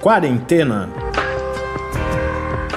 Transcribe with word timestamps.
Quarentena. 0.00 0.88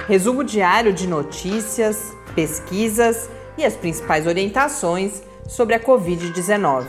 Resumo 0.10 0.44
diário 0.44 0.92
de 0.92 1.08
notícias, 1.08 2.14
pesquisas 2.36 3.30
e 3.58 3.64
as 3.64 3.78
principais 3.78 4.28
orientações 4.28 5.24
sobre 5.48 5.74
a 5.74 5.80
Covid-19. 5.80 6.86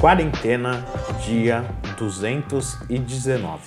Quarentena, 0.00 0.86
dia 1.22 1.62
219. 1.98 3.60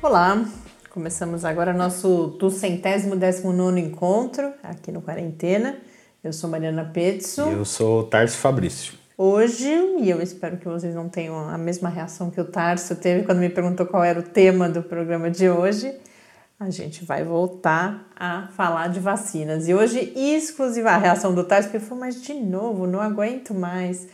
Olá, 0.00 0.42
começamos 0.88 1.44
agora 1.44 1.74
nosso 1.74 2.28
duzentésimo 2.40 3.14
décimo 3.14 3.52
nono 3.52 3.76
encontro 3.76 4.54
aqui 4.62 4.90
no 4.90 5.02
Quarentena. 5.02 5.76
Eu 6.24 6.32
sou 6.32 6.48
Mariana 6.48 6.90
Petzo. 6.94 7.42
Eu 7.42 7.66
sou 7.66 8.04
Tarso 8.04 8.38
Fabrício. 8.38 9.05
Hoje, 9.18 9.70
e 9.98 10.10
eu 10.10 10.20
espero 10.20 10.58
que 10.58 10.68
vocês 10.68 10.94
não 10.94 11.08
tenham 11.08 11.48
a 11.48 11.56
mesma 11.56 11.88
reação 11.88 12.30
que 12.30 12.38
o 12.38 12.44
Tarso 12.44 12.94
teve 12.96 13.24
quando 13.24 13.38
me 13.38 13.48
perguntou 13.48 13.86
qual 13.86 14.04
era 14.04 14.20
o 14.20 14.22
tema 14.22 14.68
do 14.68 14.82
programa 14.82 15.30
de 15.30 15.48
hoje, 15.48 15.90
a 16.60 16.68
gente 16.68 17.02
vai 17.02 17.24
voltar 17.24 18.10
a 18.14 18.48
falar 18.48 18.88
de 18.88 19.00
vacinas. 19.00 19.68
E 19.68 19.74
hoje, 19.74 20.12
exclusiva 20.14 20.90
a 20.90 20.98
reação 20.98 21.34
do 21.34 21.44
Tarso, 21.44 21.70
porque 21.70 21.82
foi, 21.82 21.96
mas 21.96 22.20
de 22.20 22.34
novo, 22.34 22.86
não 22.86 23.00
aguento 23.00 23.54
mais. 23.54 24.06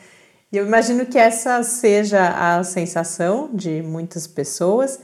E 0.53 0.57
eu 0.57 0.65
imagino 0.65 1.05
que 1.05 1.19
essa 1.19 1.65
seja 1.65 2.29
a 2.29 2.63
sensação 2.63 3.51
de 3.53 3.83
muitas 3.83 4.29
pessoas, 4.29 5.01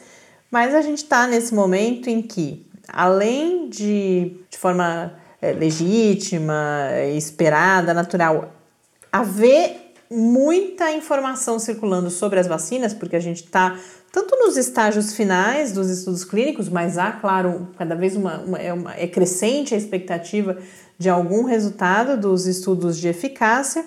mas 0.48 0.76
a 0.76 0.80
gente 0.80 0.98
está 0.98 1.26
nesse 1.26 1.52
momento 1.52 2.08
em 2.08 2.22
que, 2.22 2.64
além 2.86 3.68
de, 3.68 4.36
de 4.48 4.58
forma 4.58 5.14
é, 5.42 5.50
legítima, 5.50 6.88
esperada, 7.16 7.92
natural, 7.92 8.52
haver 9.12 9.87
muita 10.10 10.92
informação 10.92 11.58
circulando 11.58 12.10
sobre 12.10 12.40
as 12.40 12.46
vacinas, 12.46 12.94
porque 12.94 13.16
a 13.16 13.20
gente 13.20 13.44
está 13.44 13.78
tanto 14.12 14.36
nos 14.36 14.56
estágios 14.56 15.14
finais 15.14 15.72
dos 15.72 15.90
estudos 15.90 16.24
clínicos, 16.24 16.68
mas 16.68 16.96
há, 16.96 17.12
claro, 17.12 17.68
cada 17.76 17.94
vez 17.94 18.16
uma, 18.16 18.38
uma, 18.38 18.58
é, 18.58 18.72
uma, 18.72 18.94
é 18.94 19.06
crescente 19.06 19.74
a 19.74 19.78
expectativa 19.78 20.56
de 20.98 21.10
algum 21.10 21.44
resultado 21.44 22.18
dos 22.18 22.46
estudos 22.46 22.98
de 22.98 23.08
eficácia 23.08 23.84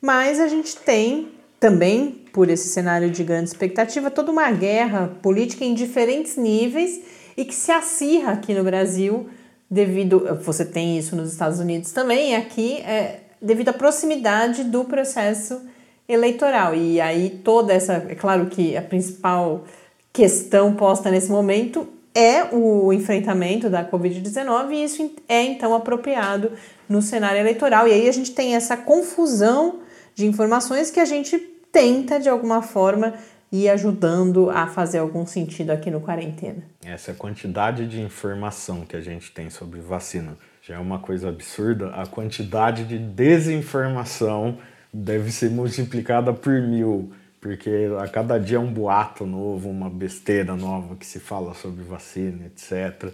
mas 0.00 0.40
a 0.40 0.48
gente 0.48 0.76
tem 0.76 1.28
também, 1.58 2.24
por 2.32 2.48
esse 2.48 2.68
cenário 2.68 3.10
de 3.10 3.22
grande 3.22 3.50
expectativa, 3.50 4.10
toda 4.10 4.32
uma 4.32 4.50
guerra 4.50 5.08
política 5.20 5.64
em 5.64 5.74
diferentes 5.74 6.36
níveis 6.36 7.00
e 7.36 7.44
que 7.44 7.54
se 7.54 7.70
acirra 7.70 8.32
aqui 8.32 8.54
no 8.54 8.64
Brasil 8.64 9.28
devido. 9.70 10.38
Você 10.42 10.64
tem 10.64 10.98
isso 10.98 11.14
nos 11.14 11.30
Estados 11.30 11.58
Unidos 11.60 11.92
também, 11.92 12.32
e 12.32 12.34
aqui 12.34 12.78
é 12.78 13.20
devido 13.40 13.70
à 13.70 13.72
proximidade 13.72 14.64
do 14.64 14.84
processo 14.84 15.60
eleitoral. 16.08 16.74
E 16.74 17.00
aí 17.00 17.40
toda 17.44 17.72
essa. 17.72 17.94
É 18.08 18.14
claro 18.14 18.46
que 18.46 18.76
a 18.76 18.82
principal 18.82 19.64
questão 20.12 20.74
posta 20.74 21.10
nesse 21.10 21.30
momento 21.30 21.88
é 22.14 22.44
o 22.52 22.92
enfrentamento 22.92 23.70
da 23.70 23.88
Covid-19 23.88 24.72
e 24.72 24.84
isso 24.84 25.14
é 25.28 25.42
então 25.42 25.74
apropriado 25.74 26.50
no 26.88 27.00
cenário 27.00 27.38
eleitoral. 27.38 27.86
E 27.86 27.92
aí 27.92 28.08
a 28.08 28.12
gente 28.12 28.32
tem 28.32 28.56
essa 28.56 28.76
confusão 28.76 29.80
de 30.14 30.26
informações 30.26 30.90
que 30.90 30.98
a 30.98 31.04
gente 31.04 31.38
tenta 31.70 32.18
de 32.18 32.28
alguma 32.28 32.62
forma 32.62 33.14
ir 33.52 33.68
ajudando 33.68 34.50
a 34.50 34.66
fazer 34.66 34.98
algum 34.98 35.26
sentido 35.26 35.70
aqui 35.70 35.90
no 35.90 36.00
quarentena. 36.00 36.62
Essa 36.84 37.12
quantidade 37.14 37.86
de 37.86 38.00
informação 38.00 38.82
que 38.82 38.96
a 38.96 39.00
gente 39.00 39.32
tem 39.32 39.50
sobre 39.50 39.80
vacina 39.80 40.36
já 40.62 40.76
é 40.76 40.78
uma 40.78 40.98
coisa 40.98 41.28
absurda. 41.28 41.90
A 41.90 42.06
quantidade 42.06 42.84
de 42.84 42.98
desinformação 42.98 44.58
deve 44.92 45.30
ser 45.30 45.50
multiplicada 45.50 46.32
por 46.32 46.60
mil, 46.60 47.12
porque 47.40 47.88
a 47.98 48.08
cada 48.08 48.38
dia 48.38 48.56
é 48.56 48.60
um 48.60 48.72
boato 48.72 49.24
novo, 49.24 49.70
uma 49.70 49.88
besteira 49.88 50.54
nova 50.56 50.96
que 50.96 51.06
se 51.06 51.20
fala 51.20 51.54
sobre 51.54 51.82
vacina, 51.82 52.46
etc. 52.46 53.12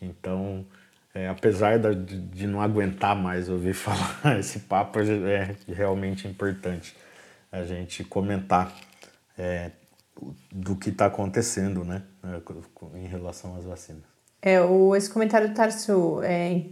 Então, 0.00 0.64
é, 1.14 1.28
apesar 1.28 1.78
de, 1.78 2.20
de, 2.20 2.46
não 2.46 2.60
aguentar 2.60 3.16
mais 3.16 3.48
ouvir 3.48 3.72
falar 3.74 4.38
esse 4.38 4.60
papo, 4.60 4.98
é 5.00 5.54
realmente 5.66 6.28
importante 6.28 6.96
a 7.50 7.64
gente 7.64 8.04
comentar 8.04 8.74
é, 9.38 9.70
do 10.50 10.76
que 10.76 10.90
está 10.90 11.06
acontecendo 11.06 11.84
né, 11.84 12.02
é, 12.24 12.98
em 12.98 13.06
relação 13.06 13.56
às 13.56 13.64
vacinas. 13.64 14.02
É, 14.42 14.60
o, 14.60 14.94
esse 14.94 15.10
comentário 15.10 15.48
do 15.48 15.54
Tarso 15.54 16.20
é, 16.22 16.62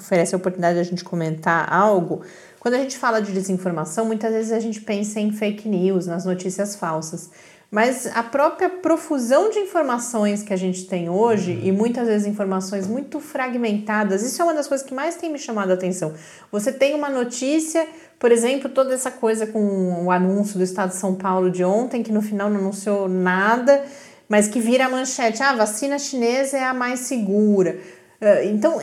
oferece 0.00 0.34
a 0.34 0.38
oportunidade 0.38 0.74
de 0.74 0.80
a 0.80 0.84
gente 0.84 1.04
comentar 1.04 1.72
algo. 1.72 2.22
Quando 2.58 2.74
a 2.74 2.78
gente 2.78 2.98
fala 2.98 3.20
de 3.20 3.32
desinformação, 3.32 4.04
muitas 4.04 4.32
vezes 4.32 4.52
a 4.52 4.60
gente 4.60 4.80
pensa 4.80 5.20
em 5.20 5.32
fake 5.32 5.68
news, 5.68 6.06
nas 6.06 6.24
notícias 6.24 6.76
falsas. 6.76 7.30
Mas 7.70 8.08
a 8.16 8.22
própria 8.22 8.68
profusão 8.68 9.48
de 9.48 9.60
informações 9.60 10.42
que 10.42 10.52
a 10.52 10.56
gente 10.56 10.86
tem 10.86 11.08
hoje, 11.08 11.52
uhum. 11.52 11.60
e 11.62 11.72
muitas 11.72 12.08
vezes 12.08 12.26
informações 12.26 12.86
muito 12.88 13.20
fragmentadas, 13.20 14.22
isso 14.22 14.42
é 14.42 14.44
uma 14.44 14.54
das 14.54 14.66
coisas 14.66 14.84
que 14.84 14.92
mais 14.92 15.14
tem 15.14 15.30
me 15.30 15.38
chamado 15.38 15.70
a 15.70 15.74
atenção. 15.74 16.12
Você 16.50 16.72
tem 16.72 16.94
uma 16.94 17.08
notícia, 17.08 17.86
por 18.18 18.32
exemplo, 18.32 18.68
toda 18.68 18.92
essa 18.92 19.10
coisa 19.12 19.46
com 19.46 20.04
o 20.04 20.10
anúncio 20.10 20.58
do 20.58 20.64
Estado 20.64 20.88
de 20.88 20.96
São 20.96 21.14
Paulo 21.14 21.48
de 21.48 21.62
ontem, 21.62 22.02
que 22.02 22.10
no 22.10 22.20
final 22.20 22.50
não 22.50 22.58
anunciou 22.58 23.08
nada, 23.08 23.84
mas 24.28 24.48
que 24.48 24.58
vira 24.58 24.86
a 24.86 24.88
manchete: 24.88 25.40
ah, 25.40 25.50
a 25.50 25.56
vacina 25.56 25.96
chinesa 25.96 26.58
é 26.58 26.64
a 26.64 26.74
mais 26.74 27.00
segura. 27.00 27.78
Ah, 28.20 28.44
então, 28.44 28.78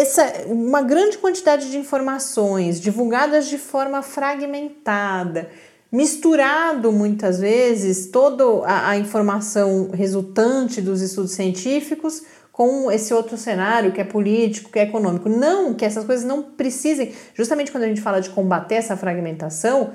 essa 0.00 0.44
uma 0.46 0.82
grande 0.82 1.18
quantidade 1.18 1.70
de 1.70 1.78
informações 1.78 2.80
divulgadas 2.80 3.46
de 3.46 3.58
forma 3.58 4.02
fragmentada 4.02 5.48
misturado 5.94 6.90
muitas 6.90 7.38
vezes 7.38 8.08
toda 8.08 8.66
a, 8.66 8.90
a, 8.90 8.98
informação 8.98 9.90
resultante 9.92 10.82
dos 10.82 11.00
estudos 11.00 11.30
científicos 11.30 12.24
com 12.50 12.90
esse 12.90 13.14
outro 13.14 13.36
cenário 13.36 13.92
que 13.92 14.00
é 14.00 14.04
político, 14.04 14.72
que 14.72 14.80
é 14.80 14.82
econômico. 14.82 15.28
Não 15.28 15.72
que 15.72 15.84
essas 15.84 16.04
coisas 16.04 16.24
não 16.24 16.42
precisem, 16.42 17.12
justamente 17.32 17.70
quando 17.70 17.84
a 17.84 17.86
gente 17.86 18.00
fala 18.00 18.20
de 18.20 18.30
combater 18.30 18.74
essa 18.74 18.96
fragmentação, 18.96 19.92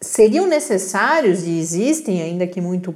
seriam 0.00 0.46
necessários 0.46 1.42
e 1.42 1.58
existem 1.58 2.22
ainda 2.22 2.46
que 2.46 2.60
muito 2.60 2.94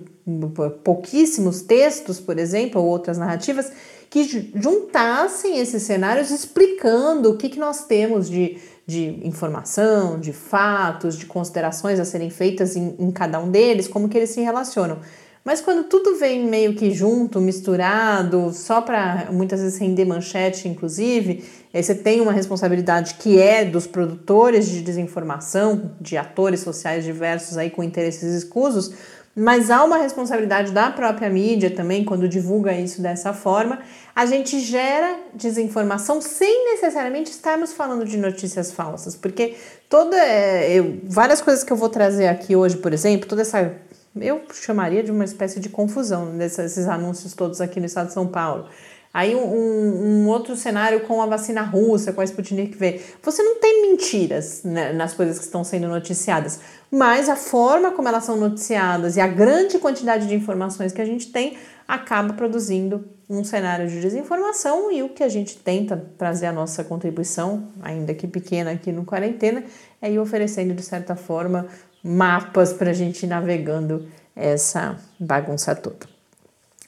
pouquíssimos 0.84 1.62
textos, 1.62 2.20
por 2.20 2.38
exemplo, 2.38 2.80
ou 2.80 2.86
outras 2.86 3.18
narrativas 3.18 3.72
que 4.10 4.50
juntassem 4.54 5.58
esses 5.58 5.84
cenários 5.84 6.30
explicando 6.30 7.30
o 7.30 7.36
que, 7.36 7.48
que 7.48 7.58
nós 7.58 7.86
temos 7.86 8.28
de 8.28 8.60
de 8.90 9.20
informação, 9.24 10.18
de 10.18 10.32
fatos, 10.32 11.16
de 11.16 11.24
considerações 11.24 12.00
a 12.00 12.04
serem 12.04 12.28
feitas 12.28 12.74
em, 12.74 12.96
em 12.98 13.12
cada 13.12 13.38
um 13.38 13.48
deles, 13.48 13.86
como 13.86 14.08
que 14.08 14.18
eles 14.18 14.30
se 14.30 14.40
relacionam. 14.40 14.98
Mas 15.44 15.60
quando 15.60 15.84
tudo 15.84 16.18
vem 16.18 16.44
meio 16.44 16.74
que 16.74 16.90
junto, 16.90 17.40
misturado, 17.40 18.52
só 18.52 18.82
para 18.82 19.28
muitas 19.30 19.60
vezes 19.60 19.78
render 19.78 20.04
manchete, 20.04 20.68
inclusive, 20.68 21.44
aí 21.72 21.82
você 21.82 21.94
tem 21.94 22.20
uma 22.20 22.32
responsabilidade 22.32 23.14
que 23.14 23.40
é 23.40 23.64
dos 23.64 23.86
produtores 23.86 24.68
de 24.68 24.82
desinformação, 24.82 25.92
de 26.00 26.16
atores 26.18 26.60
sociais 26.60 27.04
diversos 27.04 27.56
aí 27.56 27.70
com 27.70 27.82
interesses 27.82 28.34
escusos, 28.34 28.92
mas 29.40 29.70
há 29.70 29.82
uma 29.82 29.96
responsabilidade 29.96 30.70
da 30.70 30.90
própria 30.90 31.30
mídia 31.30 31.70
também 31.70 32.04
quando 32.04 32.28
divulga 32.28 32.74
isso 32.74 33.00
dessa 33.00 33.32
forma. 33.32 33.78
A 34.14 34.26
gente 34.26 34.60
gera 34.60 35.16
desinformação 35.32 36.20
sem 36.20 36.72
necessariamente 36.72 37.30
estarmos 37.30 37.72
falando 37.72 38.04
de 38.04 38.18
notícias 38.18 38.70
falsas, 38.70 39.16
porque 39.16 39.56
toda 39.88 40.14
é, 40.14 40.74
eu, 40.74 41.00
várias 41.04 41.40
coisas 41.40 41.64
que 41.64 41.72
eu 41.72 41.76
vou 41.76 41.88
trazer 41.88 42.28
aqui 42.28 42.54
hoje, 42.54 42.76
por 42.76 42.92
exemplo, 42.92 43.26
toda 43.26 43.40
essa 43.40 43.72
eu 44.14 44.42
chamaria 44.52 45.02
de 45.02 45.10
uma 45.10 45.24
espécie 45.24 45.58
de 45.58 45.70
confusão 45.70 46.36
desses 46.36 46.86
anúncios 46.86 47.32
todos 47.32 47.62
aqui 47.62 47.80
no 47.80 47.86
estado 47.86 48.08
de 48.08 48.12
São 48.12 48.26
Paulo. 48.26 48.68
Aí 49.12 49.34
um, 49.34 49.42
um, 49.42 50.28
outro 50.28 50.54
cenário 50.54 51.00
com 51.00 51.20
a 51.20 51.26
vacina 51.26 51.62
russa, 51.62 52.12
com 52.12 52.20
a 52.20 52.24
Sputnik 52.24 52.76
V. 52.76 53.00
Você 53.22 53.42
não 53.42 53.58
tem 53.58 53.90
mentiras 53.90 54.62
né, 54.62 54.92
nas 54.92 55.14
coisas 55.14 55.38
que 55.38 55.44
estão 55.44 55.64
sendo 55.64 55.88
noticiadas, 55.88 56.60
mas 56.90 57.28
a 57.28 57.34
forma 57.34 57.90
como 57.90 58.06
elas 58.06 58.24
são 58.24 58.36
noticiadas 58.36 59.16
e 59.16 59.20
a 59.20 59.26
grande 59.26 59.80
quantidade 59.80 60.28
de 60.28 60.34
informações 60.34 60.92
que 60.92 61.02
a 61.02 61.04
gente 61.04 61.32
tem 61.32 61.58
acaba 61.88 62.34
produzindo 62.34 63.04
um 63.28 63.42
cenário 63.42 63.88
de 63.88 64.00
desinformação 64.00 64.92
e 64.92 65.02
o 65.02 65.08
que 65.08 65.24
a 65.24 65.28
gente 65.28 65.56
tenta 65.56 66.00
trazer 66.16 66.46
a 66.46 66.52
nossa 66.52 66.84
contribuição, 66.84 67.68
ainda 67.82 68.14
que 68.14 68.28
pequena 68.28 68.70
aqui 68.70 68.92
no 68.92 69.04
quarentena, 69.04 69.64
é 70.00 70.10
ir 70.10 70.20
oferecendo 70.20 70.72
de 70.72 70.82
certa 70.82 71.16
forma 71.16 71.66
mapas 72.02 72.72
para 72.72 72.90
a 72.90 72.94
gente 72.94 73.24
ir 73.24 73.28
navegando 73.28 74.08
essa 74.36 74.96
bagunça 75.18 75.74
toda. 75.74 76.09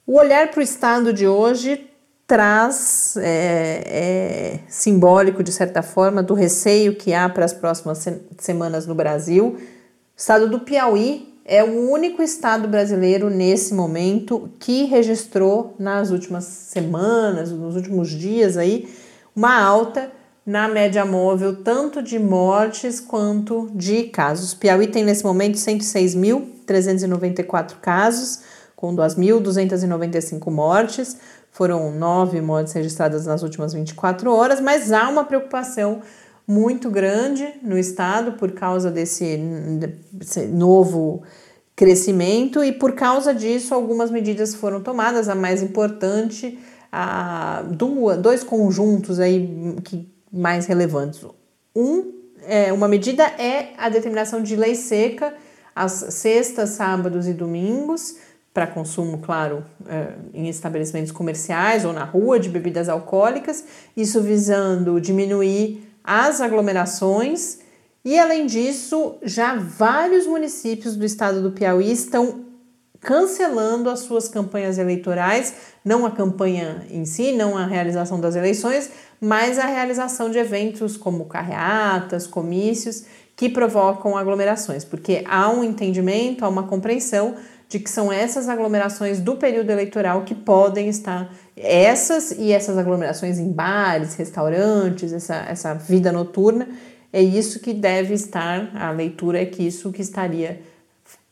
O 0.05 0.19
olhar 0.19 0.51
para 0.51 0.59
o 0.59 0.63
estado 0.63 1.13
de 1.13 1.25
hoje 1.25 1.89
traz 2.25 3.15
é, 3.17 3.83
é, 3.85 4.59
simbólico, 4.67 5.43
de 5.43 5.51
certa 5.51 5.81
forma, 5.81 6.23
do 6.23 6.33
receio 6.33 6.95
que 6.95 7.13
há 7.13 7.27
para 7.29 7.45
as 7.45 7.53
próximas 7.53 7.99
se 7.99 8.21
semanas 8.39 8.87
no 8.87 8.95
Brasil. 8.95 9.57
O 9.57 9.59
estado 10.15 10.49
do 10.49 10.61
Piauí 10.61 11.33
é 11.45 11.63
o 11.63 11.89
único 11.89 12.23
estado 12.23 12.67
brasileiro 12.67 13.29
nesse 13.29 13.73
momento 13.73 14.49
que 14.59 14.83
registrou 14.85 15.75
nas 15.77 16.11
últimas 16.11 16.45
semanas, 16.45 17.51
nos 17.51 17.75
últimos 17.75 18.09
dias 18.09 18.57
aí, 18.57 18.87
uma 19.35 19.61
alta 19.61 20.09
na 20.45 20.67
média 20.67 21.05
móvel 21.05 21.63
tanto 21.63 22.01
de 22.01 22.19
mortes 22.19 22.99
quanto 22.99 23.71
de 23.73 24.03
casos. 24.03 24.53
Piauí 24.53 24.87
tem 24.87 25.01
nesse 25.03 25.23
momento 25.23 25.55
106.394 25.55 27.75
casos, 27.81 28.41
com 28.83 28.93
2.295 28.93 30.51
mortes. 30.51 31.15
Foram 31.49 31.89
nove 31.93 32.41
mortes 32.41 32.73
registradas 32.73 33.25
nas 33.25 33.41
últimas 33.41 33.71
24 33.71 34.29
horas, 34.29 34.59
mas 34.59 34.91
há 34.91 35.07
uma 35.07 35.23
preocupação 35.23 36.01
muito 36.45 36.89
grande 36.89 37.47
no 37.63 37.77
estado 37.77 38.33
por 38.33 38.51
causa 38.51 38.91
desse, 38.91 39.39
desse 40.11 40.47
novo 40.47 41.23
crescimento 41.73 42.61
e 42.61 42.73
por 42.73 42.91
causa 42.91 43.33
disso 43.33 43.73
algumas 43.73 44.11
medidas 44.11 44.53
foram 44.53 44.81
tomadas. 44.81 45.29
A 45.29 45.35
mais 45.35 45.63
importante, 45.63 46.59
a, 46.91 47.63
dois 48.21 48.43
conjuntos 48.43 49.17
aí 49.17 49.77
que 49.85 50.11
mais 50.29 50.65
relevantes. 50.65 51.25
Um, 51.73 52.11
é, 52.45 52.73
uma 52.73 52.89
medida 52.89 53.23
é 53.23 53.69
a 53.77 53.87
determinação 53.87 54.43
de 54.43 54.57
lei 54.57 54.75
seca 54.75 55.33
às 55.73 55.93
sextas, 55.93 56.71
sábados 56.71 57.29
e 57.29 57.33
domingos 57.33 58.17
para 58.53 58.67
consumo, 58.67 59.17
claro, 59.17 59.65
é, 59.87 60.13
em 60.33 60.47
estabelecimentos 60.47 61.11
comerciais 61.11 61.85
ou 61.85 61.91
na 61.91 62.03
rua 62.03 62.39
de 62.39 62.49
bebidas 62.49 62.87
alcoólicas, 62.87 63.63
isso 63.97 64.21
visando 64.21 65.01
diminuir 65.01 65.89
as 66.03 66.39
aglomerações. 66.39 67.59
E 68.05 68.19
além 68.19 68.45
disso, 68.45 69.15
já 69.23 69.55
vários 69.55 70.27
municípios 70.27 70.95
do 70.95 71.03
estado 71.03 71.41
do 71.41 71.51
Piauí 71.51 71.91
estão 71.91 72.43
cancelando 72.99 73.89
as 73.89 73.99
suas 74.01 74.29
campanhas 74.29 74.77
eleitorais, 74.77 75.53
não 75.83 76.05
a 76.05 76.11
campanha 76.11 76.85
em 76.89 77.05
si, 77.05 77.33
não 77.33 77.57
a 77.57 77.65
realização 77.65 78.19
das 78.19 78.35
eleições, 78.35 78.89
mas 79.19 79.57
a 79.57 79.65
realização 79.65 80.29
de 80.29 80.37
eventos 80.37 80.95
como 80.95 81.25
carreatas, 81.25 82.27
comícios, 82.27 83.03
que 83.35 83.49
provocam 83.49 84.15
aglomerações, 84.15 84.85
porque 84.85 85.23
há 85.27 85.49
um 85.49 85.63
entendimento, 85.63 86.45
há 86.45 86.49
uma 86.49 86.63
compreensão 86.63 87.35
de 87.73 87.79
que 87.79 87.89
são 87.89 88.13
essas 88.13 88.47
aglomerações 88.47 89.19
do 89.19 89.35
período 89.35 89.71
eleitoral 89.71 90.21
que 90.21 90.35
podem 90.35 90.89
estar, 90.89 91.33
essas 91.57 92.29
e 92.29 92.51
essas 92.51 92.77
aglomerações 92.77 93.39
em 93.39 93.51
bares, 93.51 94.13
restaurantes, 94.13 95.11
essa, 95.11 95.37
essa 95.47 95.73
vida 95.73 96.11
noturna, 96.11 96.67
é 97.11 97.19
isso 97.19 97.59
que 97.59 97.73
deve 97.73 98.13
estar, 98.13 98.69
a 98.75 98.91
leitura 98.91 99.41
é 99.41 99.45
que 99.47 99.65
isso 99.65 99.91
que 99.91 100.03
estaria 100.03 100.61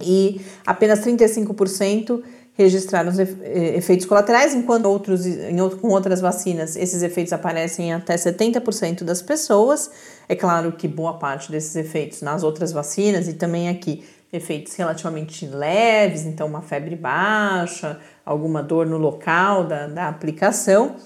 E 0.00 0.40
apenas 0.64 1.00
35% 1.00 2.22
registraram 2.54 3.10
os 3.10 3.18
eh, 3.18 3.76
efeitos 3.76 4.06
colaterais, 4.06 4.54
enquanto 4.54 4.86
outros, 4.86 5.26
em 5.26 5.56
com 5.80 5.88
outras 5.88 6.20
vacinas 6.20 6.76
esses 6.76 7.02
efeitos 7.02 7.32
aparecem 7.32 7.88
em 7.88 7.92
até 7.92 8.14
70% 8.14 9.02
das 9.02 9.20
pessoas. 9.20 9.90
É 10.28 10.36
claro 10.36 10.70
que 10.70 10.86
boa 10.86 11.18
parte 11.18 11.50
desses 11.50 11.74
efeitos 11.74 12.22
nas 12.22 12.44
outras 12.44 12.70
vacinas 12.70 13.26
e 13.26 13.32
também 13.32 13.68
aqui 13.68 14.04
efeitos 14.32 14.74
relativamente 14.74 15.46
leves, 15.46 16.24
então 16.24 16.46
uma 16.46 16.62
febre 16.62 16.96
baixa, 16.96 18.00
alguma 18.24 18.62
dor 18.62 18.86
no 18.86 18.96
local 18.96 19.64
da, 19.64 19.86
da 19.86 20.08
aplicação. 20.08 20.96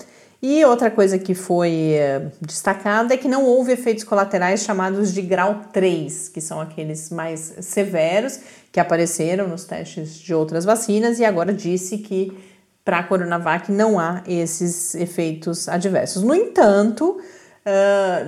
E 0.40 0.64
outra 0.64 0.90
coisa 0.90 1.18
que 1.18 1.34
foi 1.34 1.94
eh, 1.94 2.30
destacada 2.40 3.14
é 3.14 3.16
que 3.16 3.26
não 3.26 3.44
houve 3.44 3.72
efeitos 3.72 4.04
colaterais 4.04 4.62
chamados 4.62 5.12
de 5.12 5.22
grau 5.22 5.62
3, 5.72 6.28
que 6.28 6.40
são 6.40 6.60
aqueles 6.60 7.10
mais 7.10 7.54
severos 7.62 8.38
que 8.70 8.78
apareceram 8.78 9.48
nos 9.48 9.64
testes 9.64 10.14
de 10.14 10.34
outras 10.34 10.64
vacinas, 10.64 11.18
e 11.18 11.24
agora 11.24 11.52
disse 11.52 11.98
que 11.98 12.36
para 12.84 12.98
a 12.98 13.02
Coronavac 13.02 13.72
não 13.72 13.98
há 13.98 14.22
esses 14.28 14.94
efeitos 14.94 15.68
adversos. 15.68 16.22
No 16.22 16.34
entanto, 16.34 17.18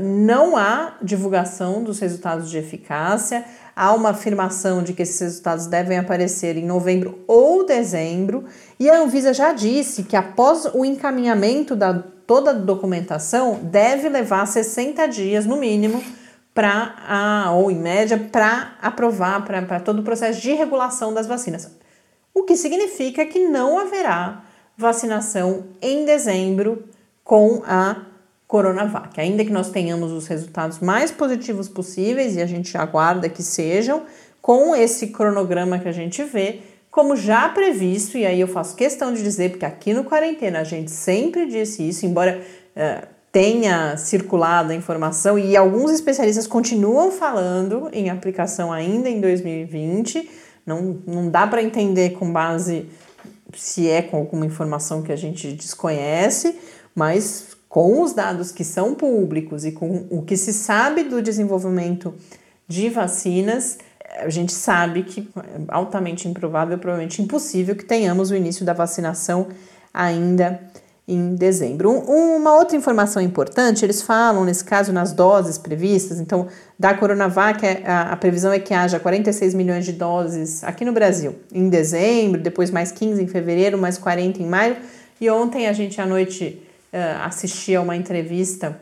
não 0.00 0.56
há 0.56 0.94
divulgação 1.00 1.82
dos 1.82 1.98
resultados 2.00 2.50
de 2.50 2.58
eficácia, 2.58 3.44
há 3.74 3.94
uma 3.94 4.10
afirmação 4.10 4.82
de 4.82 4.92
que 4.92 5.02
esses 5.02 5.20
resultados 5.20 5.66
devem 5.66 5.98
aparecer 5.98 6.56
em 6.56 6.66
novembro 6.66 7.20
ou 7.26 7.64
dezembro, 7.64 8.44
e 8.78 8.90
a 8.90 8.98
Anvisa 8.98 9.32
já 9.32 9.52
disse 9.52 10.02
que 10.02 10.16
após 10.16 10.64
o 10.74 10.84
encaminhamento 10.84 11.76
da 11.76 12.02
toda 12.28 12.50
a 12.50 12.54
documentação, 12.54 13.58
deve 13.62 14.06
levar 14.10 14.46
60 14.46 15.08
dias 15.08 15.46
no 15.46 15.56
mínimo 15.56 16.04
para, 16.52 17.50
ou 17.54 17.70
em 17.70 17.78
média, 17.78 18.18
para 18.30 18.74
aprovar 18.82 19.42
para 19.46 19.80
todo 19.80 20.00
o 20.00 20.02
processo 20.02 20.38
de 20.38 20.52
regulação 20.52 21.14
das 21.14 21.26
vacinas. 21.26 21.70
O 22.34 22.42
que 22.42 22.54
significa 22.54 23.24
que 23.24 23.48
não 23.48 23.78
haverá 23.78 24.44
vacinação 24.76 25.68
em 25.80 26.04
dezembro 26.04 26.84
com 27.24 27.62
a 27.66 27.96
Coronavac. 28.48 29.20
Ainda 29.20 29.44
que 29.44 29.52
nós 29.52 29.70
tenhamos 29.70 30.10
os 30.10 30.26
resultados 30.26 30.80
mais 30.80 31.10
positivos 31.10 31.68
possíveis 31.68 32.34
e 32.34 32.40
a 32.40 32.46
gente 32.46 32.76
aguarda 32.76 33.28
que 33.28 33.42
sejam, 33.42 34.02
com 34.40 34.74
esse 34.74 35.08
cronograma 35.08 35.78
que 35.78 35.86
a 35.86 35.92
gente 35.92 36.24
vê, 36.24 36.60
como 36.90 37.14
já 37.14 37.46
previsto, 37.50 38.16
e 38.16 38.24
aí 38.24 38.40
eu 38.40 38.48
faço 38.48 38.74
questão 38.74 39.12
de 39.12 39.22
dizer, 39.22 39.50
porque 39.50 39.66
aqui 39.66 39.92
no 39.92 40.02
Quarentena 40.02 40.60
a 40.60 40.64
gente 40.64 40.90
sempre 40.90 41.46
disse 41.46 41.86
isso, 41.86 42.06
embora 42.06 42.40
uh, 42.74 43.06
tenha 43.30 43.98
circulado 43.98 44.72
a 44.72 44.74
informação 44.74 45.38
e 45.38 45.54
alguns 45.54 45.92
especialistas 45.92 46.46
continuam 46.46 47.12
falando 47.12 47.90
em 47.92 48.08
aplicação 48.08 48.72
ainda 48.72 49.10
em 49.10 49.20
2020, 49.20 50.28
não, 50.64 50.98
não 51.06 51.28
dá 51.28 51.46
para 51.46 51.62
entender 51.62 52.10
com 52.10 52.32
base 52.32 52.86
se 53.54 53.88
é 53.88 54.00
com 54.00 54.16
alguma 54.16 54.46
informação 54.46 55.02
que 55.02 55.12
a 55.12 55.16
gente 55.16 55.52
desconhece, 55.52 56.56
mas 56.94 57.57
com 57.68 58.02
os 58.02 58.12
dados 58.12 58.50
que 58.50 58.64
são 58.64 58.94
públicos 58.94 59.64
e 59.64 59.72
com 59.72 60.06
o 60.10 60.22
que 60.22 60.36
se 60.36 60.52
sabe 60.52 61.04
do 61.04 61.20
desenvolvimento 61.20 62.14
de 62.66 62.88
vacinas, 62.88 63.78
a 64.16 64.28
gente 64.28 64.52
sabe 64.52 65.02
que 65.02 65.28
é 65.36 65.60
altamente 65.68 66.26
improvável, 66.28 66.78
provavelmente 66.78 67.20
impossível, 67.20 67.76
que 67.76 67.84
tenhamos 67.84 68.30
o 68.30 68.34
início 68.34 68.64
da 68.64 68.72
vacinação 68.72 69.48
ainda 69.92 70.60
em 71.06 71.34
dezembro. 71.34 71.90
Uma 71.90 72.54
outra 72.56 72.76
informação 72.76 73.20
importante, 73.22 73.84
eles 73.84 74.02
falam, 74.02 74.44
nesse 74.44 74.62
caso, 74.62 74.92
nas 74.92 75.12
doses 75.12 75.56
previstas, 75.56 76.20
então, 76.20 76.48
da 76.78 76.92
Coronavac, 76.92 77.64
é, 77.64 77.82
a, 77.86 78.12
a 78.12 78.16
previsão 78.16 78.52
é 78.52 78.58
que 78.58 78.74
haja 78.74 79.00
46 79.00 79.54
milhões 79.54 79.86
de 79.86 79.92
doses 79.92 80.62
aqui 80.62 80.84
no 80.84 80.92
Brasil 80.92 81.36
em 81.52 81.70
dezembro, 81.70 82.40
depois 82.40 82.70
mais 82.70 82.92
15 82.92 83.22
em 83.22 83.26
fevereiro, 83.26 83.78
mais 83.78 83.96
40 83.96 84.42
em 84.42 84.46
maio, 84.46 84.76
e 85.18 85.30
ontem 85.30 85.66
a 85.66 85.72
gente 85.72 85.98
à 85.98 86.06
noite 86.06 86.62
uh, 86.92 87.24
assistia 87.24 87.80
uma 87.80 87.96
entrevista 87.96 88.78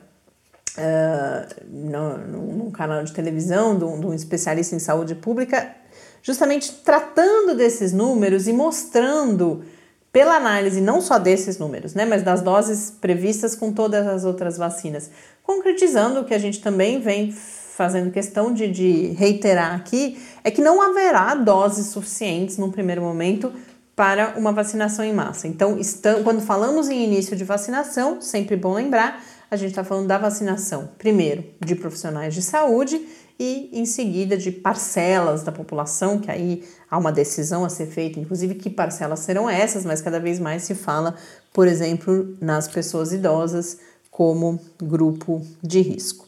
uh, 0.77 1.65
no, 1.69 2.19
num 2.19 2.71
canal 2.71 3.03
de 3.03 3.13
televisão 3.13 3.77
de 3.77 3.85
um, 3.85 4.01
de 4.01 4.07
um 4.07 4.15
especialista 4.15 4.75
em 4.75 4.79
saúde 4.79 5.15
pública, 5.15 5.75
justamente 6.23 6.73
tratando 6.85 7.55
desses 7.57 7.93
números 7.93 8.47
e 8.47 8.53
mostrando 8.53 9.65
pela 10.13 10.37
análise 10.37 10.81
não 10.81 11.01
só 11.01 11.19
desses 11.19 11.59
números, 11.59 11.95
né, 11.95 12.07
mas 12.07 12.23
das 12.23 12.41
doses 12.41 12.91
previstas 12.91 13.55
com 13.55 13.71
todas 13.73 14.07
as 14.07 14.25
outras 14.25 14.57
vacinas, 14.57 15.11
concretizando 15.43 16.21
o 16.21 16.25
que 16.25 16.33
a 16.33 16.39
gente 16.39 16.61
também 16.61 17.01
vem 17.01 17.33
fazendo 17.77 18.11
questão 18.11 18.55
de, 18.55 18.67
de 18.71 19.09
reiterar 19.09 19.75
aqui, 19.75 20.19
é 20.43 20.51
que 20.51 20.63
não 20.63 20.81
haverá 20.81 21.35
doses 21.35 21.89
suficientes 21.89 22.57
num 22.57 22.71
primeiro 22.71 23.03
momento 23.03 23.53
para 23.97 24.35
uma 24.37 24.53
vacinação 24.53 25.03
em 25.03 25.13
massa. 25.15 25.49
Então, 25.49 25.79
quando 26.23 26.43
falamos 26.43 26.91
em 26.91 27.03
início 27.03 27.35
de 27.35 27.45
vacinação, 27.45 28.21
sempre 28.21 28.55
bom 28.55 28.75
lembrar, 28.75 29.25
a 29.51 29.57
gente 29.57 29.71
está 29.71 29.83
falando 29.83 30.07
da 30.07 30.19
vacinação, 30.19 30.91
primeiro, 30.99 31.45
de 31.65 31.75
profissionais 31.75 32.35
de 32.35 32.43
saúde 32.43 33.01
e 33.39 33.71
em 33.73 33.87
seguida 33.87 34.37
de 34.37 34.51
parcelas 34.51 35.43
da 35.43 35.51
população, 35.51 36.19
que 36.19 36.31
aí 36.31 36.63
há 36.91 36.99
uma 36.99 37.11
decisão 37.11 37.65
a 37.65 37.71
ser 37.71 37.87
feita, 37.87 38.21
inclusive 38.21 38.55
que 38.57 38.69
parcelas 38.69 39.21
serão 39.21 39.49
essas, 39.49 39.85
mas 39.85 40.03
cada 40.03 40.21
vez 40.21 40.39
mais 40.39 40.65
se 40.65 40.75
fala, 40.75 41.15
por 41.53 41.67
exemplo, 41.67 42.37
nas 42.41 42.69
pessoas 42.69 43.13
idosas 43.13 43.79
como 44.11 44.61
grupo 44.79 45.43
de 45.63 45.81
risco. 45.81 46.26